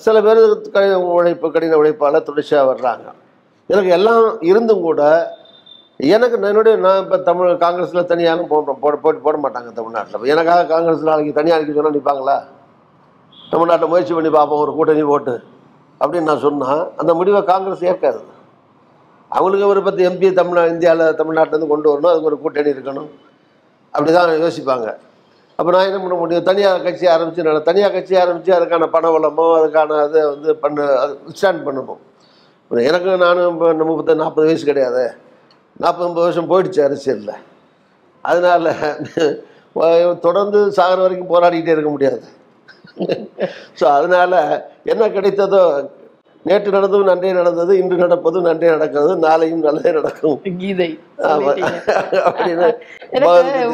சில 0.07 0.17
பேர் 0.25 0.41
கடின 0.75 0.99
உழைப்பு 1.19 1.47
கடின 1.55 1.79
உழைப்பால் 1.83 2.27
தொடர்ச்சியாக 2.31 2.69
வர்றாங்க. 2.73 3.07
எனக்கு 3.71 3.91
எல்லாம் 3.97 4.25
இருந்தும் 4.51 4.87
கூட 4.89 5.03
எனக்கு 6.01 6.37
என்னுடைய 6.51 6.75
நான் 6.85 7.01
இப்போ 7.03 7.17
தமிழ் 7.29 7.51
காங்கிரஸில் 7.65 8.09
தனியாகவும் 8.11 8.49
போட 8.51 8.73
போட 8.83 8.95
போட்டு 9.05 9.21
போட 9.27 9.37
மாட்டாங்க 9.45 9.71
தமிழ்நாட்டில். 9.79 10.27
எனக்காக 10.33 10.67
காங்கிரஸ் 10.73 11.09
நாளைக்கு 11.09 11.33
தனியாக 11.39 11.59
இருக்க 11.59 11.77
சொன்னால் 11.79 11.97
நிற்பாங்களா 11.97 12.37
தமிழ்நாட்டில் 13.53 13.91
முயற்சி 13.93 14.13
பண்ணி 14.17 14.31
பார்ப்போம் 14.37 14.63
ஒரு 14.65 14.73
கூட்டணி 14.79 15.05
போட்டு 15.13 15.35
அப்படின்னு 16.01 16.29
நான் 16.31 16.45
சொன்னால் 16.47 16.83
அந்த 17.01 17.13
முடிவை 17.19 17.41
காங்கிரஸ் 17.53 17.85
ஏற்காது. 17.91 18.21
அவங்களுக்கு 19.31 19.71
ஒரு 19.73 19.81
பத்து 19.87 20.03
எம்பி 20.09 20.29
தமிழ்நா 20.41 20.65
இந்தியாவில் 20.75 21.17
தமிழ்நாட்டிலேருந்து 21.21 21.71
கொண்டு 21.73 21.89
வரணும் 21.93 22.11
அதுக்கு 22.13 22.31
ஒரு 22.33 22.39
கூட்டணி 22.45 22.71
இருக்கணும். 22.75 23.09
அப்படி 23.95 24.11
தான் 24.17 24.43
யோசிப்பாங்க. 24.45 24.89
அப்போ 25.59 25.71
நான் 25.75 25.87
என்ன 25.89 25.99
பண்ண 26.03 26.17
முடியும்? 26.23 26.47
தனியார் 26.51 26.85
கட்சி 26.87 27.07
ஆரம்பித்து 27.15 27.47
நான் 27.47 27.67
தனியார் 27.69 27.97
கட்சி 27.97 28.15
ஆரம்பித்து 28.23 28.53
அதுக்கான 28.59 28.89
பண 28.97 29.11
வளமோ 29.15 29.47
அதுக்கான 29.59 30.01
இதை 30.09 30.23
வந்து 30.35 30.51
பண்ண 30.65 30.89
அது 31.03 31.15
ஸ்டாண்ட் 31.39 31.65
பண்ணணும் 31.67 32.03
எனக்கு 32.71 33.11
நானும் 33.25 33.51
இப்போ 33.53 33.67
முப்பத்தி 33.89 34.15
நாற்பது 34.23 34.47
வயசு 34.49 34.65
கிடையாது. 34.71 35.03
நாற்பது 35.83 36.07
ஐம்பது 36.09 36.27
வருஷம் 36.27 36.51
போயிடுச்சு 36.53 36.81
அரசியலில். 36.87 37.37
அதனால் 38.25 38.69
தொடர்ந்து 40.27 40.59
சாகிற 40.79 40.99
வரைக்கும் 41.03 41.33
போராடிக்கிட்டே 41.33 41.75
இருக்க 41.75 41.91
முடியாது. 41.95 42.21
ஸோ 43.79 43.85
அதனால் 43.99 44.37
என்ன 44.93 45.09
கிடைத்ததோ 45.17 45.63
நேற்று 46.45 46.71
நடந்ததும் 46.77 47.11
நன்றே 47.11 47.31
நடந்தது 47.39 47.73
இன்று 47.81 47.97
நடப்பதும் 48.05 48.47
நன்றே 48.49 48.69
நடக்கிறது 48.75 49.13
நாளையும் 49.27 49.65
நல்லதே 49.69 49.93
நடக்கும். 49.99 50.37
கீதை. 50.63 50.91
அப்படின்னு 52.29 52.69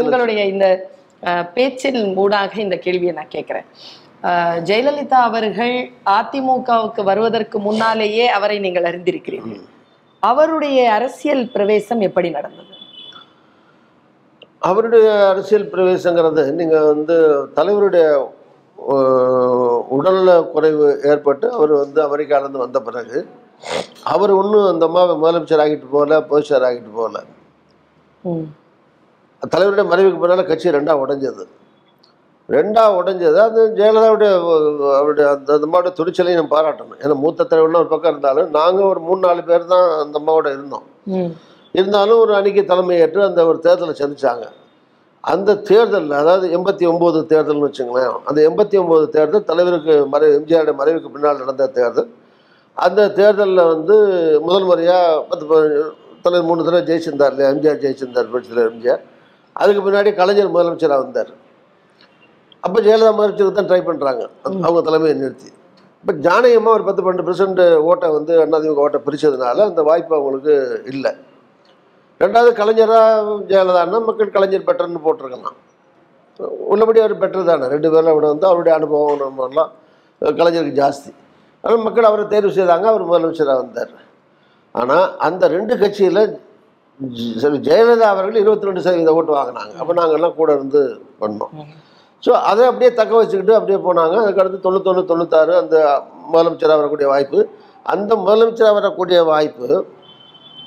உங்களுடைய 0.02 0.42
இந்த 0.55 0.66
பேச்சின் 1.57 2.00
மூடாக 2.18 2.55
இந்த 2.66 2.76
கேள்வியை 2.87 3.12
நான் 3.18 3.35
கேட்கிறேன். 3.37 3.68
ஜெயலலிதா 4.68 5.20
அவர்கள் 5.28 5.76
அதிமுகவுக்கு 6.16 7.02
வருவதற்கு 7.08 7.56
முன்னாலேயே 7.68 8.26
அவரை 8.37 8.56
நீங்கள் 8.66 8.88
அறிந்திருக்கிறீர்கள். 8.90 9.62
அவருடைய 10.22 10.78
அரசியல் 10.96 11.44
பிரவேசம் 11.54 12.02
எப்படி 12.08 12.28
நடந்தது? 12.37 12.70
அவருடைய 14.68 15.08
அரசியல் 15.32 15.70
பிரவேசங்கிறது 15.72 16.42
நீங்கள் 16.61 16.88
வந்து 16.92 17.16
தலைவருடைய 17.56 18.06
உடல்ல 19.96 20.28
குறைவு 20.52 20.87
ஏற்பட்டு 21.12 21.46
அவர் 21.56 21.72
வந்து 21.82 22.00
அமெரிக்காலேருந்து 22.06 22.64
வந்த 22.64 22.78
பிறகு 22.88 23.18
அவர் 24.12 24.32
ஒன்றும் 24.40 24.68
அந்த 24.70 24.85
அம்மா 24.88 25.02
முதலமைச்சர் 25.22 25.62
ஆகிட்டு 25.64 25.88
போகல 25.94 26.20
பொதுச்செயலர் 26.30 26.68
ஆகிட்டு 26.68 26.92
போகல. 27.00 27.18
தலைவருடைய 29.52 29.87
மறைவுக்கு 29.92 30.22
பின்னால் 30.22 30.50
கட்சி 30.50 30.76
ரெண்டாக 30.78 31.02
உடைஞ்சது. 31.04 31.44
ரெண்டாக 32.55 32.97
உடைஞ்சது. 32.99 33.38
அது 33.49 33.61
ஜெயலலிதாவுடைய 33.79 34.31
அவருடைய 34.99 35.27
அந்த 35.35 35.51
அந்த 35.57 35.67
அம்மாவோட 35.69 35.91
துணிச்சலையும் 35.99 36.41
நம்ம 36.41 36.53
பாராட்டணும். 36.57 36.99
ஏன்னா 37.03 37.15
மூத்த 37.25 37.47
தலைவர்லாம் 37.53 37.83
ஒரு 37.85 37.93
பக்கம் 37.93 38.12
இருந்தாலும் 38.15 38.51
நாங்கள் 38.59 38.88
ஒரு 38.93 39.01
மூணு 39.09 39.21
நாலு 39.27 39.43
பேர் 39.51 39.71
தான் 39.75 39.87
அந்த 40.03 40.17
அம்மாவோட 40.21 40.49
இருந்தோம். 40.57 40.87
இருந்தாலும் 41.79 42.21
ஒரு 42.25 42.33
அணிக்கு 42.38 42.62
தலைமையேற்று 42.73 43.21
அந்த 43.29 43.41
ஒரு 43.51 43.59
தேர்தலை 43.67 43.95
சந்திச்சாங்க. 44.01 44.47
அந்த 45.33 45.51
தேர்தலில் 45.69 46.17
அதாவது 46.21 46.47
எண்பத்தி 46.57 46.85
ஒம்பது 46.93 47.19
தேர்தல்னு 47.33 47.67
வச்சுங்களேன் 47.69 48.15
அந்த 48.29 48.38
எண்பத்தி 48.49 48.77
ஒம்பது 48.83 49.05
தேர்தல் 49.17 49.49
தலைவருக்கு 49.51 49.95
மறை 50.15 50.29
எம்ஜிஆருடைய 50.38 50.75
மறைவுக்கு 50.81 51.12
பின்னால் 51.15 51.41
நடந்த 51.43 51.69
தேர்தல். 51.79 52.09
அந்த 52.77 53.01
தேர்தலில் 53.19 53.69
வந்து 53.73 53.97
முதல் 54.47 54.67
முறையாக 54.71 55.21
பத்து 55.31 55.47
தலைவர் 56.25 56.49
மூணு 56.49 56.67
தடவை 56.67 56.83
ஜெயிச்சிருந்தார் 56.91 57.33
இல்லையா? 57.35 57.51
எம்ஜிஆர் 57.55 57.81
ஜெயிச்சிருந்தார் 57.85 58.29
புரட்சித்தலைவர் 58.33 58.73
எம்ஜிஆர். 58.75 59.03
அதுக்கு 59.57 59.81
பின்னாடி 59.87 60.11
கலைஞர் 60.21 60.53
முதலமைச்சராக 60.55 61.05
வந்தார். 61.05 61.33
அப்போ 62.66 62.79
ஜெயலலிதா 62.87 63.12
முதலமைச்சருக்கு 63.16 63.59
தான் 63.59 63.68
ட்ரை 63.70 63.81
பண்ணுறாங்க 63.88 64.22
அவங்க 64.66 64.81
தலைமையை 64.88 65.14
நிறுத்தி. 65.22 65.48
இப்போ 66.03 66.12
ஜானகியம்மா 66.27 66.70
ஒரு 66.77 66.85
பத்து 66.87 67.03
பன்னெண்டு 67.05 67.27
பெர்சன்ட் 67.29 67.61
ஓட்டை 67.88 68.09
வந்து 68.16 68.33
அண்ணாதிமுக 68.44 68.85
ஓட்டை 68.87 69.01
பிரித்ததுனால 69.07 69.66
அந்த 69.70 69.81
வாய்ப்பு 69.88 70.14
அவங்களுக்கு 70.18 70.55
இல்லை. 70.92 71.12
ரெண்டாவது 72.22 72.51
கலைஞராக 72.61 73.37
ஜெயலலிதான்னா 73.51 74.01
மக்கள் 74.09 74.35
கலைஞர் 74.37 74.68
பெட்டர்னு 74.68 75.03
போட்டிருக்கலாம். 75.07 75.59
உள்ளபடி 76.72 76.98
அவர் 77.03 77.14
பெட்டர் 77.22 77.51
தானே. 77.51 77.66
ரெண்டு 77.75 77.88
பேரில் 77.92 78.14
விட 78.16 78.27
வந்து 78.35 78.46
அவருடைய 78.51 78.75
அனுபவம் 78.79 79.22
நம்மலாம் 79.25 79.70
கலைஞருக்கு 80.22 80.81
ஜாஸ்தி. 80.83 81.11
ஆனால் 81.64 81.85
மக்கள் 81.87 82.09
அவரை 82.11 82.25
தேர்வு 82.33 82.57
செய்தாங்க 82.59 82.87
அவர் 82.92 83.09
முதலமைச்சராக 83.11 83.61
வந்தார். 83.62 83.92
ஆனால் 84.81 85.07
அந்த 85.29 85.48
ரெண்டு 85.57 85.75
கட்சியில் 85.83 86.22
ஜெயலலிதா 87.68 88.09
அவர்கள் 88.14 88.42
இருபத்தி 88.42 88.68
ரெண்டு 88.68 88.85
சதவீத 88.87 89.14
ஓட்டு 89.18 89.33
வாங்கினாங்க. 89.38 89.72
அப்போ 89.81 89.92
நாங்கள்லாம் 90.01 90.38
கூட 90.40 90.51
இருந்து 90.59 90.83
பண்ணோம். 91.22 91.55
ஸோ 92.24 92.30
அதை 92.50 92.62
அப்படியே 92.70 92.90
தக்க 92.98 93.12
வச்சுக்கிட்டு 93.20 93.54
அப்படியே 93.58 93.78
போனாங்க. 93.87 94.14
அதுக்கடுத்து 94.24 94.58
தொண்ணூத்தொன்று 94.66 95.02
தொண்ணூத்தாறு 95.11 95.54
அந்த 95.62 95.76
முதலமைச்சராக 96.32 96.78
வரக்கூடிய 96.80 97.08
வாய்ப்பு. 97.12 97.38
அந்த 97.94 98.12
முதலமைச்சராக 98.24 98.76
வரக்கூடிய 98.80 99.18
வாய்ப்பு 99.32 99.68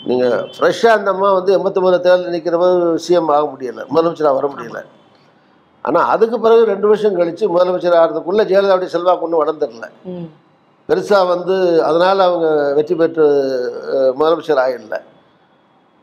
நீங்கள் 0.10 0.42
ஃப்ரெஷ்ஷாக 0.56 0.98
அந்த 0.98 1.10
அம்மா 1.16 1.30
வந்து 1.38 1.52
எண்பத்தொம்பது 1.58 2.00
தேர்தல் 2.08 2.34
நிற்கிறபோது 2.36 2.80
சிஎம் 3.06 3.32
ஆக 3.36 3.46
முடியலை. 3.54 3.84
முதலமைச்சராக 3.94 4.38
வர 4.40 4.48
முடியல. 4.54 4.82
ஆனால் 5.86 6.08
அதுக்கு 6.14 6.38
பிறகு 6.44 6.64
ரெண்டு 6.74 6.88
வருஷம் 6.92 7.18
கழித்து 7.20 7.46
முதலமைச்சர் 7.56 7.98
ஆகிறதுக்குள்ளே 8.02 8.44
ஜெயலலிதாவுடைய 8.52 8.92
செல்வாக்கு 8.96 9.26
ஒன்றும் 9.28 9.42
வளர்ந்துடல. 9.44 9.88
பெருசாக 10.90 11.26
வந்து 11.34 11.56
அதனால் 11.88 12.26
அவங்க 12.28 12.48
வெற்றி 12.78 12.96
பெற்று 13.02 13.26
முதலமைச்சர் 14.20 14.62
ஆகிடல 14.64 14.98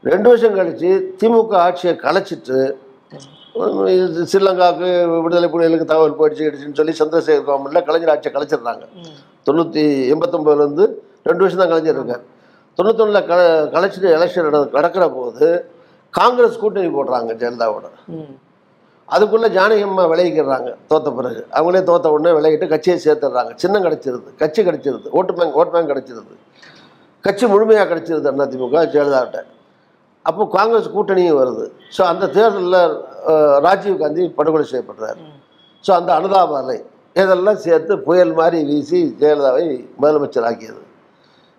ரெண்டு 0.04 0.28
வருஷம் 0.30 0.56
கழித்து 0.58 0.90
திமுக 1.20 1.54
ஆட்சியை 1.66 1.94
கலைச்சிட்டு 2.06 2.60
ஸ்ரீலங்காவுக்கு 4.30 4.88
விடுதலை 5.24 5.48
புலிகளுக்கு 5.54 5.86
தகவல் 5.90 6.18
போயிடுச்சு 6.18 6.44
கிடுச்சுன்னு 6.46 6.78
சொல்லி 6.78 6.92
சந்திரசேகர் 7.00 7.46
கவர்மெண்ட்டில் 7.48 7.86
கலைஞர் 7.88 8.12
ஆட்சியை 8.12 8.32
கலைச்சிடுறாங்க. 8.36 8.84
தொண்ணூற்றி 9.46 9.82
எண்பத்தொம்போதுலேருந்து 10.12 10.84
ரெண்டு 11.28 11.42
வருஷம் 11.44 11.62
தான் 11.62 11.72
கலைஞர் 11.72 11.98
இருக்கார். 11.98 12.24
தொண்ணூத்தொன்னில் 12.78 13.26
க 13.30 13.34
கலைச்சிட்டு 13.74 14.08
எலெக்ஷன் 14.18 14.46
நட 14.46 14.62
நடக்கிற 14.78 15.04
போது 15.18 15.46
காங்கிரஸ் 16.18 16.60
கூட்டணி 16.62 16.88
போடுறாங்க 16.96 17.30
ஜெயலலிதாவோட. 17.42 17.86
அதுக்குள்ளே 19.14 19.48
ஜானகி 19.56 19.84
அம்மா 19.88 20.04
விலகிக்கிறாங்க 20.12 20.70
தோத்த 20.90 21.08
பிறகு. 21.18 21.40
அவங்களே 21.56 21.82
தோத்த 21.90 22.12
உடனே 22.16 22.32
விலகிட்டு 22.38 22.66
கட்சியை 22.74 22.96
சேர்த்துடுறாங்க. 23.06 23.52
சின்னம் 23.62 23.84
கிடச்சிருது 23.86 24.30
கட்சி 24.42 24.60
கிடச்சிருது 24.68 25.08
ஓட்டு 25.18 25.32
பேங்க் 25.38 25.58
ஓட்டு 25.60 25.74
பேங்க் 25.74 25.92
கிடச்சிருது. 25.92 26.32
கட்சி 27.26 27.44
முழுமையாக 27.54 27.86
கிடச்சிருது 27.92 28.30
அதிமுக 28.46 28.78
ஜெயலலிதாட்ட. 28.94 29.40
அப்போ 30.28 30.42
காங்கிரஸ் 30.56 30.92
கூட்டணியும் 30.94 31.38
வருது. 31.40 31.64
ஸோ 31.96 32.02
அந்த 32.12 32.24
தேர்தலில் 32.36 32.80
ராஜீவ் 33.66 34.00
காந்தி 34.02 34.22
படுகொலை 34.38 34.66
செய்யப்படுறார். 34.72 35.18
ஸோ 35.84 35.90
அந்த 35.98 36.10
அனுதாப 36.18 36.56
அலை 36.62 36.78
இதெல்லாம் 37.22 37.60
சேர்த்து 37.66 37.92
புயல் 38.06 38.32
மாதிரி 38.40 38.58
வீசி 38.70 39.00
ஜெயலலிதாவை 39.20 39.66
முதலமைச்சர் 40.02 40.46
ஆக்கியது 40.50 40.82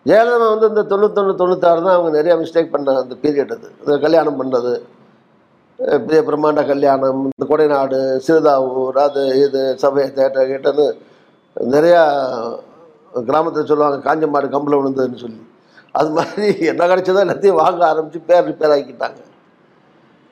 ஜெயலலிதா 0.09 0.47
வந்து 0.53 0.67
இந்த 0.71 0.83
தொண்ணூத்தொன்று 0.91 1.33
தொண்ணூத்தாறு 1.41 1.83
தான் 1.85 1.95
அவங்க 1.97 2.11
நிறையா 2.17 2.35
மிஸ்டேக் 2.41 2.73
பண்ண 2.73 2.95
அந்த 3.03 3.15
பீரியட் 3.23 3.53
அது. 3.55 3.67
இந்த 3.83 3.95
கல்யாணம் 4.05 4.39
பண்ணது. 4.41 4.73
பெரிய 6.05 6.19
பிரம்மாண்ட 6.27 6.61
கல்யாணம் 6.71 7.21
இந்த 7.29 7.45
கொடைநாடு 7.51 7.99
சிறுதாவூர் 8.25 8.99
அது 9.05 9.23
இது 9.45 9.61
சபை 9.83 10.03
தேட்டர் 10.17 10.51
கேட்டது 10.51 10.85
நிறையா 11.75 12.01
கிராமத்தில் 13.29 13.69
சொல்லுவாங்க 13.71 13.97
காஞ்ச 14.07 14.27
மாடு 14.33 14.47
கம்பில் 14.55 14.77
விழுந்ததுன்னு 14.79 15.23
சொல்லி. 15.23 15.41
அது 15.95 16.09
மாதிரி 16.17 16.47
என்ன 16.71 16.83
கிடைச்சதோ 16.91 17.23
எல்லாத்தையும் 17.25 17.59
வாங்க 17.63 17.81
ஆரம்பித்து 17.91 18.19
பேர் 18.29 18.45
ரிப்பேர் 18.49 18.73
ஆக்கிட்டாங்க. 18.75 19.19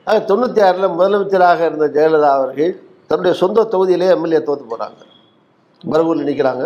ஆக 0.06 0.18
தொண்ணூற்றி 0.30 0.60
ஆறில் 0.68 0.94
முதலமைச்சராக 0.98 1.60
இருந்த 1.70 1.86
ஜெயலலிதா 1.96 2.30
அவர்கள் 2.38 2.72
தன்னுடைய 3.08 3.32
சொந்த 3.42 3.66
தொகுதியிலே 3.74 4.08
எம்எல்ஏ 4.14 4.40
தோற்று 4.48 4.64
போகிறாங்க 4.72 5.00
பரவூரில் 5.84 6.28
நிற்கிறாங்க 6.30 6.64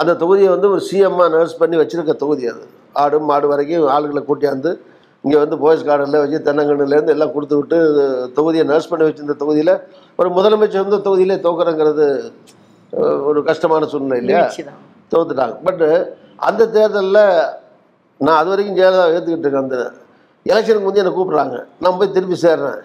அந்த 0.00 0.12
தொகுதியை 0.22 0.50
வந்து 0.54 0.68
ஒரு 0.74 0.82
சிஎம்மாக 0.88 1.32
நர்ஸ் 1.36 1.60
பண்ணி 1.60 1.76
வச்சிருக்க 1.80 2.12
தொகுதி 2.22 2.44
அது. 2.52 2.62
ஆடு 3.02 3.16
மாடு 3.30 3.46
வரைக்கும் 3.52 3.86
ஆளுகளை 3.94 4.22
கூட்டியாந்து 4.28 4.70
இங்கே 5.24 5.38
வந்து 5.42 5.56
போயஸ் 5.62 5.84
கார்டனில் 5.88 6.22
வச்சு 6.22 6.38
தென்னங்கண்ணுலேருந்து 6.46 7.12
எல்லாம் 7.14 7.32
கொடுத்து 7.34 7.54
விட்டு 7.58 7.76
தொகுதியை 8.38 8.64
நர்ஸ் 8.72 8.90
பண்ணி 8.90 9.04
வச்சிருந்த 9.08 9.36
தொகுதியில் 9.42 9.74
ஒரு 10.18 10.28
முதலமைச்சர் 10.38 10.86
வந்து 10.86 11.00
தொகுதியிலே 11.06 11.36
தோக்குறங்கிறது 11.46 12.06
ஒரு 13.28 13.38
கஷ்டமான 13.48 13.86
சூழ்நிலை 13.92 14.18
இல்லையா. 14.22 14.42
தோத்துட்டாங்க. 15.12 15.54
பட்டு 15.66 15.88
அந்த 16.48 16.62
தேர்தலில் 16.76 17.22
நான் 18.20 18.38
அது 18.40 18.50
வரைக்கும் 18.52 18.76
ஜெயலலிதா 18.78 19.06
ஏற்றுக்கிட்டு 19.14 19.46
இருக்கேன் 19.46 19.64
அந்த 19.66 19.78
எலெக்ஷனுக்கு 20.46 20.86
முந்தைய 20.86 21.02
என்னை 21.04 21.12
கூப்பிட்றாங்க. 21.16 21.56
நான் 21.82 21.98
போய் 22.00 22.14
திருப்பி 22.16 22.36
சேர்றேன். 22.44 22.80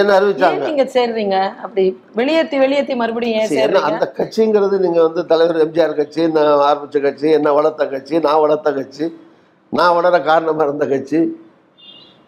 என்ன 0.00 0.14
அறிவிச்சாங்க. 0.18 0.62
நீங்க 0.68 0.84
சேர்றீங்க? 0.94 1.36
அப்படி 1.64 1.82
வெளியேத்தி 2.20 2.56
வெளியேத்தி 2.62 2.94
மறுபடியும் 3.02 3.38
ஏன் 3.40 3.50
சேர்றீங்க? 3.56 3.88
அந்த 3.90 4.06
கட்சிங்கிறது 4.18 4.76
நீங்க 4.84 5.00
வந்து 5.06 5.22
தலைவர் 5.32 5.62
எம்ஜிஆர் 5.64 5.98
கட்சி 6.00 6.22
நான் 6.36 6.50
ஆரம்பிச்ச 6.68 7.00
கட்சி 7.06 7.26
என்ன 7.38 7.52
வளர்த்த 7.58 7.86
கட்சி 7.94 8.16
நான் 8.26 8.42
வளர்த்த 8.44 8.72
கட்சி 8.78 9.06
நான் 9.72 9.96
வளர 9.98 10.16
காரணமா 10.30 10.64
இருந்த 10.68 10.86
கட்சி 10.94 11.20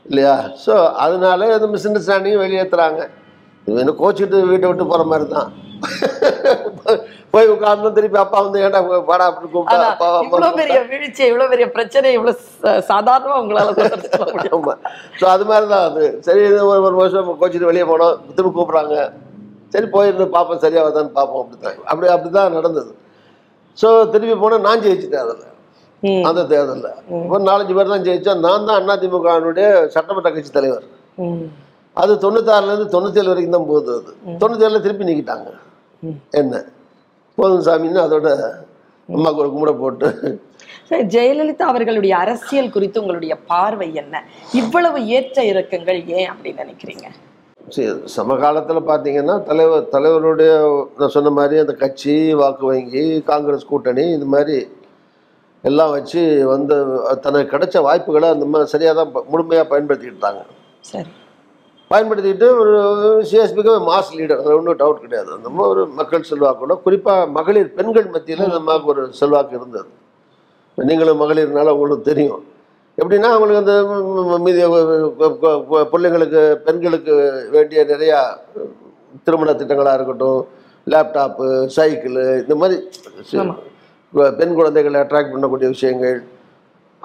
இல்லையா? 0.06 0.36
ஸோ 0.64 0.74
அதனால 1.04 1.48
இந்த 1.56 1.68
மிஸ் 1.72 1.88
அண்டர்ஸ்டாண்டிங் 1.88 2.42
வெளியேற்றுறாங்க 2.44 3.00
இது 3.66 3.80
என்ன 3.84 3.94
கோச்சிட்டு 4.02 4.38
வீட்டை 4.50 4.66
விட்டு 4.68 4.84
போற 4.92 5.02
மாதிரி 5.12 5.26
தான். 5.36 5.50
போய் 7.32 7.50
உட்கார்ந்து 7.52 7.88
திருப்பி 7.96 8.18
அப்பா 8.22 8.38
வந்து 8.44 8.60
ஏன்டா 8.66 8.80
வாடா 9.08 9.24
அப்படின்னு 9.30 9.52
கூப்பிட்டா 9.54 10.08
இவ்வளவு 10.26 10.58
பெரிய 10.60 10.78
வீழ்ச்சி 10.92 11.22
இவ்வளவு 11.30 11.52
பெரிய 11.52 11.66
பிரச்சனை 11.76 12.12
இவ்வளவு 12.16 12.36
சாதாரணமா 12.90 13.36
உங்களால 13.42 13.74
ஆமாம் 14.56 14.80
ஸோ 15.20 15.26
அது 15.34 15.44
மாதிரி 15.50 15.66
தான் 15.74 15.84
அது 15.88 16.04
சரி 16.26 16.42
இது 16.48 16.60
ஒரு 16.70 16.80
ஒரு 16.88 16.96
வருஷம் 17.02 17.28
கோச்சிட்டு 17.42 17.70
வெளியே 17.70 17.86
போனோம். 17.90 18.16
திரும்ப 18.36 18.54
கூப்பிட்றாங்க. 18.58 18.96
சரி 19.74 19.86
போயிருந்து 19.94 20.26
பார்ப்போம் 20.36 20.62
சரியாவதான்னு 20.64 21.12
பார்ப்போம் 21.18 21.42
அப்படித்தான். 21.42 21.78
அப்படி 21.90 22.08
அப்படி 22.14 22.30
தான் 22.38 22.56
நடந்தது. 22.58 22.90
ஸோ 23.78 23.88
திருப்பி 24.14 24.36
போனால் 24.42 24.64
நான் 24.68 24.84
ஜெயிச்சிட்டேன் 24.86 25.24
அதில். 25.26 25.44
அந்த 26.28 26.40
தேர்தலில். 26.52 26.90
ஒரு 27.32 27.42
நாலஞ்சு 27.50 27.76
பேர் 27.78 27.94
தான் 27.94 28.04
ஜெயிச்சோம். 28.08 28.42
நான் 28.48 28.66
தான் 28.68 28.92
அதிமுகவினுடைய 28.96 29.68
சட்டமன்ற 29.94 30.30
கட்சி 30.36 30.52
தலைவர். 30.58 30.86
அது 31.96 32.12
தொண்ணூத்தாறுலேருந்து 32.24 32.92
தொண்ணூத்தேழு 32.94 33.30
வரைக்கும் 33.32 33.56
தான் 33.56 33.70
போகுது 33.70 33.92
அது. 33.98 34.12
தொண்ணூத்தேழில் 34.42 34.84
திருப்பி 34.84 35.08
நீக்கிட்டாங்க. 35.08 35.48
என்ன? 36.40 36.54
போதும் 37.38 37.64
சாமின்னு 37.66 38.00
அதோட 38.06 38.28
அம்மாவுக்கு 39.08 39.42
ஒரு 39.42 39.50
கும்பிட 39.52 39.72
போட்டு. 39.78 40.08
ஜெயலலிதா 41.14 41.64
அவர்களுடைய 41.72 42.12
அரசியல் 42.16 42.74
குறித்து 42.74 43.00
உங்களுடைய 43.02 43.34
பார்வை 43.52 43.88
என்ன? 44.02 44.16
இவ்வளவு 44.60 44.98
ஏற்ற 45.16 45.44
இறக்கங்கள் 45.44 46.00
ஏன் 46.18 46.30
அப்படின்னு 46.32 46.62
நினைக்கிறீங்க? 46.64 47.06
சரி 47.68 47.86
சமகாலத்தில் 48.16 48.88
பார்த்தீங்கன்னா 48.90 49.34
தலைவர் 49.42 49.88
தலைவருடைய 49.88 50.52
நான் 50.98 51.14
சொன்ன 51.16 51.30
மாதிரி 51.30 51.56
அந்த 51.58 51.74
கட்சி 51.82 52.14
வாக்கு 52.40 52.64
வங்கி 52.66 53.04
காங்கிரஸ் 53.30 53.70
கூட்டணி 53.70 54.04
இந்த 54.12 54.26
மாதிரி 54.34 54.56
எல்லாம் 55.64 55.92
வச்சு 55.92 56.20
வந்து 56.52 56.74
தனக்கு 57.20 57.52
கிடைச்ச 57.54 57.76
வாய்ப்புகளை 57.82 58.28
அந்த 58.34 58.46
மாதிரி 58.46 58.72
சரியாக 58.74 58.96
தான் 59.00 59.12
முழுமையாக 59.32 59.66
பயன்படுத்திக்கிட்டாங்க 59.72 60.42
சரி. 60.82 61.10
பயன்படுத்திக்கிட்டு 61.90 62.48
ஒரு 62.62 62.72
சிஎஸ்பிக்கு 63.28 63.72
மாஸ் 63.90 64.10
லீடர் 64.16 64.40
அது 64.42 64.56
ஒன்றும் 64.58 64.80
டவுட் 64.82 65.04
கிடையாது. 65.04 65.30
அந்த 65.36 65.48
மாதிரி 65.54 65.70
ஒரு 65.74 65.82
மக்கள் 65.98 66.28
செல்வாக்கோட 66.30 66.74
குறிப்பாக 66.86 67.22
மகளிர் 67.36 67.70
பெண்கள் 67.78 68.12
மத்தியில் 68.14 68.48
இந்த 68.48 68.60
மாதிரி 68.66 68.88
ஒரு 68.92 69.02
செல்வாக்கு 69.20 69.56
இருந்தது. 69.58 69.88
நீங்களும் 70.88 71.20
மகளிர்னால 71.22 71.74
உங்களுக்கு 71.76 72.08
தெரியும். 72.10 72.42
எப்படின்னா 73.02 73.28
அவங்களுக்கு 73.34 73.62
அந்த 73.62 73.74
மீதி 74.44 74.62
பிள்ளைங்களுக்கு 75.92 76.40
பெண்களுக்கு 76.66 77.14
வேண்டிய 77.54 77.80
நிறையா 77.92 78.20
திருமண 79.24 79.50
திட்டங்களாக 79.60 79.98
இருக்கட்டும் 79.98 80.40
லேப்டாப்பு 80.92 81.46
சைக்கிளு 81.76 82.24
இந்த 82.42 82.54
மாதிரி. 82.62 82.76
பெண் 84.40 84.54
குழந்தைகளை 84.58 85.00
அட்ராக்ட் 85.04 85.32
பண்ணக்கூடிய 85.32 85.68
விஷயங்கள் 85.76 86.18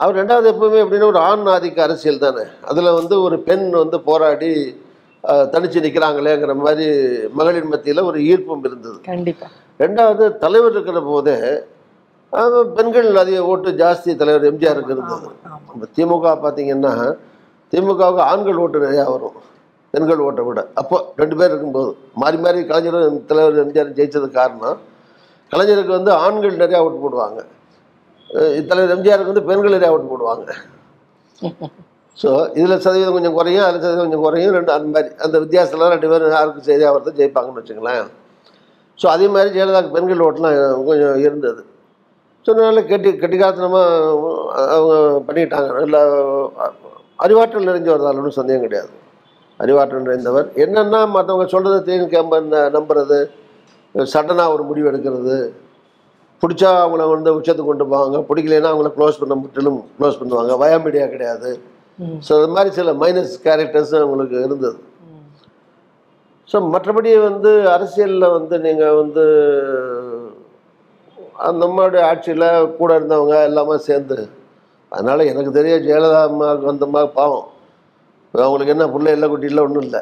அவர் 0.02 0.18
ரெண்டாவது 0.20 0.48
எப்பவுமே 0.52 0.80
எப்படின்னா 0.84 1.10
ஒரு 1.14 1.20
ஆண் 1.30 1.50
ஆதிக்க 1.56 1.80
அரசியல் 1.88 2.24
தானே. 2.24 2.44
அதில் 2.70 2.96
வந்து 3.00 3.16
ஒரு 3.26 3.36
பெண் 3.48 3.68
வந்து 3.82 3.98
போராடி 4.08 4.50
தனிச்சு 5.54 5.84
நிற்கிறாங்களேங்கிற 5.84 6.54
மாதிரி 6.64 6.88
மகளிர் 7.40 7.70
மத்தியில் 7.74 8.08
ஒரு 8.10 8.18
ஈர்ப்பும் 8.32 8.66
இருந்தது. 8.70 8.98
கண்டிப்பா. 9.12 9.48
ரெண்டாவது 9.84 10.24
தலைவர் 10.44 10.76
இருக்கிற 10.76 11.02
போதே 11.12 11.38
பெண்கள் 12.78 13.10
அதிக 13.22 13.40
ஓட்டு 13.52 13.70
ஜாஸ்தி 13.82 14.12
தலைவர் 14.22 14.48
எம்ஜிஆருக்கு 14.52 14.94
இருந்தது 14.96 15.28
இப்போ 15.74 15.88
திமுக 15.98 16.28
பார்த்தீங்கன்னா 16.46 16.94
திமுகவுக்கு 17.74 18.24
ஆண்கள் 18.32 18.62
ஓட்டு 18.64 18.78
நிறையா 18.86 19.06
வரும். 19.14 19.38
பெண்கள் 19.94 20.24
ஓட்டை 20.28 20.44
விட. 20.48 20.60
அப்போ 20.82 20.98
ரெண்டு 21.22 21.36
பேர் 21.40 21.52
இருக்கும்போது 21.54 21.92
மாறி 22.22 22.38
மாறி 22.46 22.60
கலைஞரும் 22.72 23.20
தலைவர் 23.32 23.60
எம்ஜிஆர் 23.64 23.98
ஜெயிச்சதுக்கு 24.00 24.40
காரணம் 24.42 24.80
கலைஞருக்கு 25.52 25.94
வந்து 26.00 26.12
ஆண்கள் 26.26 26.62
நிறையா 26.64 26.80
ஓட்டு 26.86 27.00
போடுவாங்க. 27.04 27.42
தலைவர் 28.70 28.94
எம்ஜிஆருக்கு 28.96 29.34
வந்து 29.34 29.48
பெண்கள் 29.50 29.76
நிறையா 29.76 29.92
ஓட்டு 29.96 30.12
போடுவாங்க. 30.12 30.46
ஸோ 32.18 32.30
இதில் 32.58 32.82
சதவீதம் 32.86 33.16
கொஞ்சம் 33.18 33.36
குறையும் 33.38 33.66
அதில் 33.68 33.84
சதவீதம் 33.84 34.06
கொஞ்சம் 34.06 34.26
குறையும் 34.26 34.56
ரெண்டு 34.58 34.72
அந்த 34.76 34.88
மாதிரி 34.96 35.10
அந்த 35.26 35.36
வித்தியாசத்தில் 35.44 35.94
ரெண்டு 35.94 36.10
பேரும் 36.12 36.36
யாருக்கு 36.38 36.68
சரியாக 36.70 36.94
வரது 36.96 37.18
ஜெயிப்பாங்கன்னு 37.20 37.62
வச்சுங்களேன் 37.62 38.10
ஸோ 39.00 39.06
அதே 39.14 39.28
மாதிரி 39.36 39.50
ஜெயலலிதாவுக்கு 39.56 39.96
பெண்கள் 39.96 40.26
ஓட்டெலாம் 40.26 40.58
கொஞ்சம் 40.90 41.16
இருந்தது. 41.26 41.62
ஸோ 42.46 42.52
நல்ல 42.60 42.82
கெட்டி 42.92 43.10
கெட்டிக்காத்தனமாக 43.22 43.88
அவங்க 44.74 44.94
பண்ணிக்கிட்டாங்க 45.28 45.70
நல்ல 45.80 45.98
அறிவாற்றல் 47.26 47.70
நிறைஞ்சவர் 47.70 48.06
ஒன்றும் 48.10 48.40
சந்தேகம் 48.40 48.66
கிடையாது. 48.66 48.92
அறிவாற்றல் 49.60 50.08
நிறைந்தவர். 50.08 50.48
என்னென்னா 50.64 51.00
மற்றவங்க 51.16 51.48
சொல்கிறத 51.56 51.82
தேன் 51.90 52.08
நம்புறது 52.78 53.20
சடனாக 53.96 54.54
ஒரு 54.56 54.64
முடிவு 54.70 54.90
எடுக்கிறது 54.92 55.36
பிடிச்சா 56.44 56.70
அவங்கள 56.84 57.04
வந்து 57.16 57.36
உச்சத்துக்கு 57.40 57.72
கொண்டு 57.72 57.86
போவாங்க. 57.92 58.18
பிடிக்கலைன்னா 58.30 58.72
அவங்கள 58.72 58.92
க்ளோஸ் 58.98 59.20
பண்ண 59.22 59.36
முற்றிலும் 59.44 59.82
க்ளோஸ் 59.98 60.20
பண்ணுவாங்க. 60.22 60.54
வயமீடியா 60.64 61.06
கிடையாது. 61.14 61.52
ஸோ 62.26 62.32
அது 62.40 62.48
மாதிரி 62.56 62.70
சில 62.80 62.94
மைனஸ் 63.04 63.34
கேரக்டர்ஸும் 63.46 64.04
அவங்களுக்கு 64.06 64.38
இருந்தது. 64.48 64.80
ஸோ 66.52 66.60
மற்றபடி 66.74 67.12
வந்து 67.28 67.52
அரசியலில் 67.76 68.34
வந்து 68.38 68.56
நீங்கள் 68.66 68.98
வந்து 69.02 69.24
அந்த 71.46 71.60
நம்மளுடைய 71.64 72.02
ஆட்சியில் 72.10 72.48
கூட 72.80 72.90
இருந்தவங்க 72.98 73.36
எல்லாமே 73.50 73.76
சேர்ந்து 73.88 74.18
அதனால் 74.92 75.30
எனக்கு 75.32 75.52
தெரிய 75.60 75.76
ஜெயலலிதா 75.86 76.20
அம்மாவுக்கு 76.30 76.70
வந்தம்மா 76.72 77.02
பாவம். 77.20 77.48
அவங்களுக்கு 78.34 78.74
என்ன 78.76 78.86
பிள்ளை 78.96 79.14
இல்லை 79.16 79.28
குட்டி 79.32 79.50
இல்லை 79.52 79.64
ஒன்றும் 79.68 79.86
இல்லை. 79.88 80.02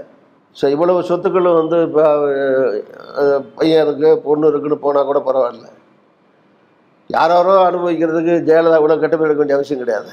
ஸோ 0.56 0.66
இவ்வளவு 0.74 1.06
சொத்துக்களும் 1.10 1.60
வந்து 1.60 1.78
இப்போ 1.88 2.04
பையன் 3.60 3.84
இருக்கு 3.86 4.10
பொண்ணு 4.26 4.50
இருக்குன்னு 4.52 4.84
போனால் 4.86 5.10
கூட 5.10 5.22
பரவாயில்ல. 5.30 5.68
யாரோ 7.16 7.54
அனுபவிக்கிறதுக்கு 7.70 8.34
ஜெயலலிதா 8.50 8.78
கூட 8.84 8.94
கட்டமை 9.04 9.26
எடுக்க 9.26 9.42
வேண்டிய 9.42 9.58
அவசியம் 9.58 9.82
கிடையாது. 9.84 10.12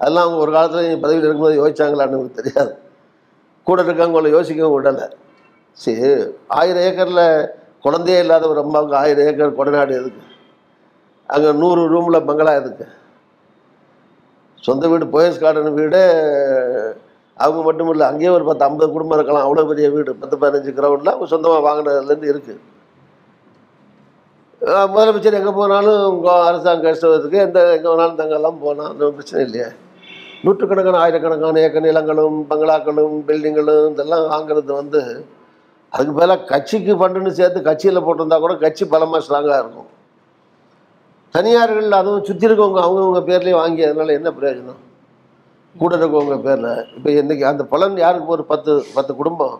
அதெல்லாம் 0.00 0.24
அவங்க 0.24 0.38
ஒரு 0.44 0.52
காலத்தில் 0.56 1.00
பதவியில் 1.04 1.26
இருக்கும்போது 1.26 1.58
யோசிச்சாங்களான்னு 1.60 2.18
எனக்கு 2.18 2.38
தெரியாது. 2.40 2.72
கூட 3.68 3.78
இருக்கவங்கள 3.86 4.28
யோசிக்கவும் 4.36 4.74
விடலை. 4.76 5.06
சரி 5.82 6.06
ஆயிரம் 6.58 6.84
ஏக்கரில் 6.88 7.24
குழந்தையே 7.86 8.20
இல்லாத 8.24 8.44
ஒரு 8.52 8.60
அம்மாவுக்கு 8.64 8.96
ஆயிரம் 9.02 9.26
ஏக்கர் 9.30 9.58
கொடநாடு 9.58 9.92
எதுக்கு? 10.00 10.22
அங்கே 11.34 11.50
நூறு 11.62 11.82
ரூமில் 11.94 12.26
பங்களா 12.28 12.52
எதுக்கு? 12.60 12.86
சொந்த 14.66 14.88
வீடு 14.92 15.04
போயஸ் 15.14 15.42
கார்டன் 15.42 15.76
வீடு 15.80 16.00
அவங்க 17.36 17.60
மட்டும் 17.66 17.90
இல்லை 17.92 18.04
அங்கேயே 18.10 18.30
ஒரு 18.36 18.44
பத்து 18.48 18.64
ஐம்பது 18.68 18.88
குடும்பம் 18.94 19.18
இருக்கலாம். 19.18 19.46
அவ்வளோ 19.46 19.64
பெரிய 19.70 19.88
வீடு 19.96 20.20
பத்து 20.22 20.36
பதினஞ்சு 20.42 20.72
கிரவுண்டில் 20.78 21.12
அவங்க 21.12 21.28
சொந்தமாக 21.32 21.66
வாங்கினதுலேருந்து 21.68 22.30
இருக்குது 22.32 22.60
முதலமைச்சர் 24.62 25.38
எங்கே 25.38 25.52
போனாலும் 25.58 25.98
உங்க 26.12 26.28
அரசாங்க 26.46 26.82
கஷ்டத்துக்கு 26.86 27.38
எந்த 27.46 27.58
எங்கே 27.74 27.88
வேணாலும் 27.90 28.18
தங்கெல்லாம் 28.20 28.58
போனால் 28.62 28.88
ஒன்றும் 28.92 29.16
பிரச்சனை 29.18 29.42
இல்லையே. 29.46 29.68
நூற்றுக்கணக்கான 30.44 30.98
ஆயிரக்கணக்கான 31.02 31.60
ஏக்கர் 31.66 31.86
நிலங்களும் 31.86 32.38
பங்களாக்களும் 32.50 33.14
பில்டிங்களும் 33.28 33.86
இதெல்லாம் 33.92 34.24
வாங்குறது 34.32 34.72
வந்து 34.80 35.00
அதுக்கு 35.92 36.14
பதிலாக 36.18 36.46
கட்சிக்கு 36.52 36.94
ஃபண்டுன்னு 37.00 37.32
சேர்த்து 37.38 37.60
கட்சியில் 37.68 38.04
போட்டிருந்தா 38.06 38.38
கூட 38.44 38.54
கட்சி 38.64 38.84
பலமாக 38.94 39.20
ஸ்ட்ராங்காக 39.26 39.60
இருக்கும். 39.62 39.88
தனியார்கள் 41.34 41.98
அதுவும் 42.00 42.26
சுற்றி 42.28 42.46
இருக்கவங்க 42.48 42.80
அவங்கவுங்க 42.86 43.22
பேர்லேயே 43.28 43.56
வாங்கியதுனால 43.60 44.14
என்ன 44.18 44.28
பிரயோஜனம்? 44.38 44.82
கூட 45.76 45.92
இருக்கவங்க 46.00 46.36
பேரில். 46.46 46.72
இப்போ 46.96 47.08
இன்னைக்கு 47.20 47.44
அந்த 47.52 47.64
பலன் 47.72 47.96
யாருக்கு? 48.04 48.34
ஒரு 48.36 48.44
பத்து 48.52 48.72
பத்து 48.96 49.12
குடும்பம். 49.20 49.56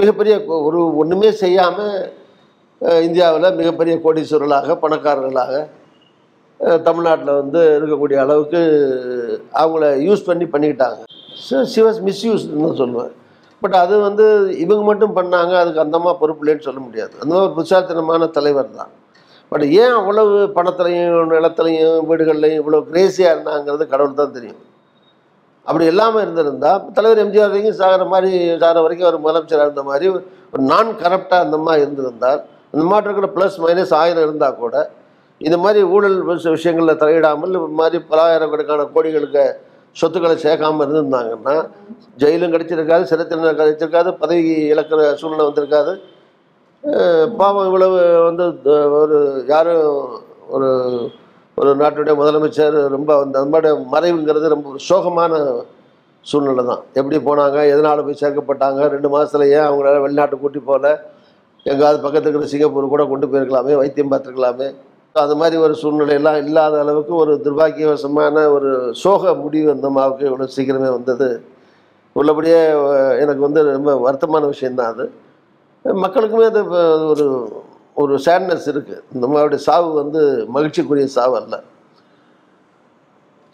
மிகப்பெரிய 0.00 0.34
ஒரு 0.66 0.80
ஒன்றுமே 1.02 1.30
செய்யாமல் 1.42 1.94
இந்தியாவில் 3.06 3.56
மிகப்பெரிய 3.60 3.94
கோடீஸ்வரர்களாக 4.04 4.74
பணக்காரர்களாக 4.82 5.54
தமிழ்நாட்டில் 6.86 7.38
வந்து 7.40 7.60
இருக்கக்கூடிய 7.78 8.18
அளவுக்கு 8.24 8.60
அவங்கள 9.62 9.86
யூஸ் 10.06 10.28
பண்ணி 10.28 10.46
பண்ணிக்கிட்டாங்க. 10.52 11.00
ஸோ 11.46 11.56
சிவஸ் 11.74 12.00
மிஸ்யூஸ்ன்னு 12.08 12.70
சொல்லுவேன். 12.82 13.12
பட் 13.62 13.76
அது 13.82 13.94
வந்து 14.06 14.24
இவங்க 14.64 14.82
மட்டும் 14.90 15.16
பண்ணாங்க 15.18 15.52
அதுக்கு 15.60 15.82
அந்தமாக 15.84 16.14
பொறுப்பு 16.20 16.42
இல்லைன்னு 16.44 16.66
சொல்ல 16.68 16.80
முடியாது. 16.86 17.14
அந்த 17.22 17.34
மாதிரி 18.08 18.24
ஒரு 18.26 18.36
தலைவர் 18.38 18.70
தான். 18.80 18.92
பட் 19.52 19.64
ஏன் 19.82 19.94
அவ்வளவு 20.00 20.38
பணத்துலையும் 20.56 21.30
நிலத்துலையும் 21.34 22.00
வீடுகள்லையும் 22.10 22.60
இவ்வளோ 22.62 22.80
கிரேசியாக 22.90 23.34
இருந்தாங்கிறது 23.34 23.84
கடவுள் 23.92 24.20
தான் 24.20 24.36
தெரியும். 24.38 24.62
அப்படி 25.66 25.84
இல்லாமல் 25.92 26.22
இருந்திருந்தா 26.24 26.70
தலைவர் 26.96 27.22
எம்ஜிஆர் 27.24 27.50
வரைக்கும் 27.52 27.80
சாகிற 27.80 28.04
மாதிரி 28.12 28.30
சாகிற 28.62 28.82
வரைக்கும் 28.84 29.08
ஒரு 29.10 29.18
முதலமைச்சராக 29.24 29.68
இருந்த 29.68 29.84
மாதிரி 29.90 30.06
ஒரு 30.52 30.62
நான் 30.72 30.92
கரப்டாக 31.02 31.46
அந்த 31.46 31.56
மாதிரி 31.64 31.84
இருந்திருந்தால் 31.84 32.40
இந்த 32.78 32.88
மாதிரி 32.90 33.06
இருக்கிற 33.08 33.28
ப்ளஸ் 33.36 33.56
மைனஸ் 33.60 33.94
ஆயிரம் 33.94 34.22
இருந்தால் 34.22 34.56
கூட 34.56 34.76
இந்த 35.40 35.56
மாதிரி 35.58 35.80
ஊழல் 35.86 36.18
விஷயங்களில் 36.48 37.00
தலையிடாமல் 37.02 37.50
இந்த 37.50 37.60
மாதிரி 37.80 37.98
பலாயிரக்கணக்கான 38.10 38.86
கோடிகளுக்கு 38.94 39.44
சொத்துக்களை 39.96 40.36
சேர்க்காமல் 40.36 40.84
இருந்திருந்தாங்கன்னா 40.84 41.54
ஜெயிலும் 42.18 42.52
கிடைச்சிருக்காது 42.54 43.04
சிறை 43.04 43.24
கிடைச்சிருக்காது 43.52 44.10
பதவி 44.14 44.52
இழக்கிற 44.72 45.14
சூழ்நிலை 45.14 45.46
வந்திருக்காது. 45.46 45.92
பாவம் 47.38 47.66
இவ்வளவு 47.66 47.98
வந்து 48.24 48.44
ஒரு 49.00 49.16
யாரும் 49.46 49.86
ஒரு 50.48 50.68
ஒரு 51.58 51.70
நாட்டுடைய 51.74 52.14
முதலமைச்சர் 52.16 52.76
ரொம்ப 52.88 53.10
அந்த 53.20 53.44
மாதிரி 53.44 53.70
மறைவுங்கிறது 53.92 54.48
ரொம்ப 54.48 54.68
ஒரு 54.68 54.80
சோகமான 54.88 55.40
சூழ்நிலை 56.26 56.64
தான் 56.64 56.82
எப்படி 56.94 57.16
போனாங்க 57.26 57.58
எதனால் 57.68 58.04
போய் 58.04 58.22
சேர்க்கப்பட்டாங்க 58.22 58.88
ரெண்டு 58.88 59.08
மாதத்துல 59.08 59.46
ஏன் 59.50 59.66
அவங்களால 59.66 60.00
வெளிநாட்டு 60.00 60.36
கூட்டி 60.38 60.60
போகல 60.60 60.88
எங்காவது 61.66 61.98
பக்கத்தில் 62.04 62.30
இருக்கிற 62.30 62.50
சிங்கப்பூர் 62.52 62.92
கூட 62.94 63.04
கொண்டு 63.06 63.26
போயிருக்கலாமே 63.26 63.74
வைத்தியம் 63.80 64.12
பார்த்துருக்கலாமே. 64.12 64.68
அந்த 65.14 65.34
மாதிரி 65.34 65.56
ஒரு 65.64 65.74
சூழ்நிலையெல்லாம் 65.82 66.38
இல்லாத 66.46 66.74
அளவுக்கு 66.80 67.14
ஒரு 67.14 67.32
துர்பாக்கியவசமான 67.44 68.44
ஒரு 68.56 68.70
சோக 69.02 69.32
முடிவு 69.34 69.68
அந்த 69.74 69.86
அம்மாவுக்கு 69.90 70.24
இவ்வளோ 70.30 70.46
சீக்கிரமே 70.56 70.90
வந்தது. 70.96 71.28
உள்ளபடியே 72.16 72.60
எனக்கு 73.22 73.42
வந்து 73.46 73.60
ரொம்ப 73.70 73.94
வருத்தமான 74.06 74.46
விஷயந்தான் 74.54 74.92
அது. 74.92 75.06
மக்களுக்குமே 76.04 76.46
அது 76.52 76.60
ஒரு 77.12 77.26
ஒரு 78.02 78.14
சேட்னஸ் 78.26 78.66
இருக்குது 78.72 79.02
இந்த 79.14 79.26
மாதிரிடைய 79.26 79.60
சாவு 79.68 79.88
வந்து 80.02 80.20
மகிழ்ச்சிக்குரிய 80.54 81.08
சாவு 81.16 81.34
அல்ல. 81.40 81.56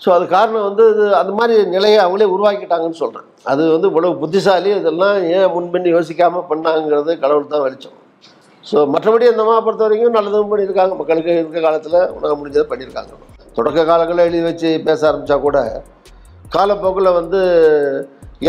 ஸோ 0.00 0.08
அது 0.14 0.24
காரணம் 0.36 0.66
வந்து 0.68 0.84
இது 0.92 1.04
அந்த 1.20 1.32
மாதிரி 1.38 1.54
நிலையை 1.74 1.98
அவங்களே 2.04 2.26
உருவாக்கிட்டாங்கன்னு 2.34 3.00
சொல்கிறேன் 3.02 3.28
அது 3.50 3.62
வந்து 3.74 3.88
இவ்வளவு 3.90 4.18
புத்திசாலி 4.22 4.70
இதெல்லாம் 4.80 5.18
ஏன் 5.36 5.52
முன்பின் 5.54 5.92
யோசிக்காமல் 5.96 6.48
பண்ணாங்கிறது 6.50 7.12
கடவுள் 7.22 7.52
தான் 7.52 7.64
வெளிச்சம். 7.66 7.96
ஸோ 8.64 8.76
மற்றபடி 8.94 9.24
அந்த 9.30 9.42
அம்மா 9.44 9.56
பொறுத்த 9.64 9.84
வரைக்கும் 9.86 10.16
நல்லதும் 10.18 10.50
பண்ணியிருக்காங்க. 10.52 10.94
மக்களுக்கு 11.00 11.32
இருக்க 11.40 11.60
காலத்தில் 11.66 11.98
உணவு 12.16 12.38
முடிஞ்சதை 12.40 12.66
பண்ணியிருக்காங்க. 12.70 13.12
தொடக்க 13.56 13.80
காலங்களில் 13.90 14.26
எழுதி 14.26 14.42
வச்சு 14.48 14.70
பேச 14.88 15.00
ஆரம்பித்தா 15.10 15.36
கூட 15.46 15.58
காலப்போக்கில் 16.54 17.16
வந்து 17.20 17.40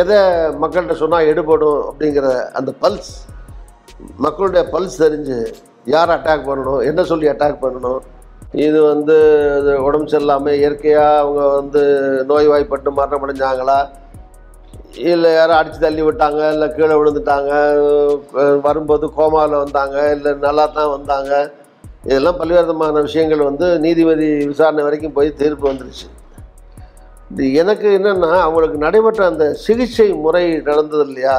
எதை 0.01 0.17
மக்கள்கிட்ட 0.62 0.95
சொன்னால் 1.01 1.29
எடுபடும் 1.31 1.81
அப்படிங்கிற 1.89 2.27
அந்த 2.60 2.71
பல்ஸ் 2.84 3.13
மக்களுடைய 4.25 4.63
பல்ஸ் 4.73 5.01
தெரிஞ்சு 5.03 5.38
யார் 5.93 6.13
அட்டாக் 6.15 6.47
பண்ணணும் 6.49 6.81
என்ன 6.89 7.01
சொல்லி 7.12 7.27
அட்டாக் 7.31 7.63
பண்ணணும் 7.63 8.01
இது 8.65 8.79
வந்து 8.91 9.15
உடம்பு 9.86 10.12
சரியில்லாமல் 10.12 10.58
இயற்கையாக 10.62 11.21
அவங்க 11.21 11.41
வந்து 11.60 11.81
நோய்வாய்ப்பட்டு 12.31 12.91
மரணம் 12.99 13.23
அடைஞ்சாங்களா 13.25 13.77
இல்லை 15.12 15.29
யாரும் 15.34 15.58
அடித்து 15.60 15.79
தள்ளி 15.86 16.03
விட்டாங்க 16.05 16.41
இல்லை 16.53 16.67
கீழே 16.75 16.95
விழுந்துட்டாங்க 16.99 17.51
வரும்போது 18.67 19.05
கோமாவில் 19.17 19.62
வந்தாங்க 19.63 19.97
இல்லை 20.15 20.31
நல்லா 20.45 20.65
தான் 20.77 20.93
வந்தாங்க. 20.95 21.31
இதெல்லாம் 22.10 22.38
பல்வேறு 22.39 22.65
விதமான 22.65 23.01
விஷயங்கள் 23.08 23.47
வந்து 23.49 23.67
நீதிபதி 23.86 24.27
விசாரணை 24.51 24.84
வரைக்கும் 24.88 25.15
போய் 25.17 25.38
தீர்ப்பு 25.41 25.65
வந்துருச்சு. 25.69 26.08
இது 27.31 27.45
எனக்கு 27.62 27.88
என்னென்னா 27.97 28.31
அவங்களுக்கு 28.47 28.77
நடைபெற்ற 28.86 29.21
அந்த 29.31 29.45
சிகிச்சை 29.65 30.08
முறை 30.25 30.43
நடந்தது 30.69 31.05
இல்லையா? 31.10 31.38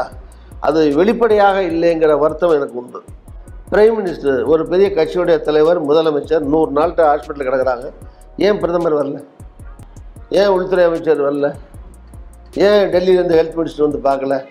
அது 0.69 0.81
வெளிப்படையாக 1.01 1.57
இல்லைங்கிற 1.73 2.15
வருத்தம் 2.25 2.57
எனக்கு 2.59 2.79
உண்டு. 2.83 3.01
பிரைம் 3.71 3.97
மினிஸ்டர் 3.99 4.45
ஒரு 4.45 4.69
பெரிய 4.69 4.89
கட்சியுடைய 4.89 5.41
தலைவர் 5.41 5.87
முதலமைச்சர் 5.87 6.41
நூறு 6.41 6.71
நாள்கிட்ட 6.71 7.03
ஹாஸ்பிட்டலில் 7.09 7.49
கிடக்குறாங்க. 7.49 7.91
ஏன் 8.37 8.59
பிரதமர் 8.59 8.95
வரல? 8.95 9.25
ஏன் 10.29 10.47
உள்துறை 10.47 10.85
அமைச்சர் 10.85 11.33
வரல? 11.33 11.55
ஏன் 12.55 12.91
டெல்லியிலேருந்து 12.93 13.39
ஹெல்த் 13.39 13.57
மினிஸ்டர் 13.57 13.87
வந்து 13.87 14.01
பார்க்கல? 14.05 14.45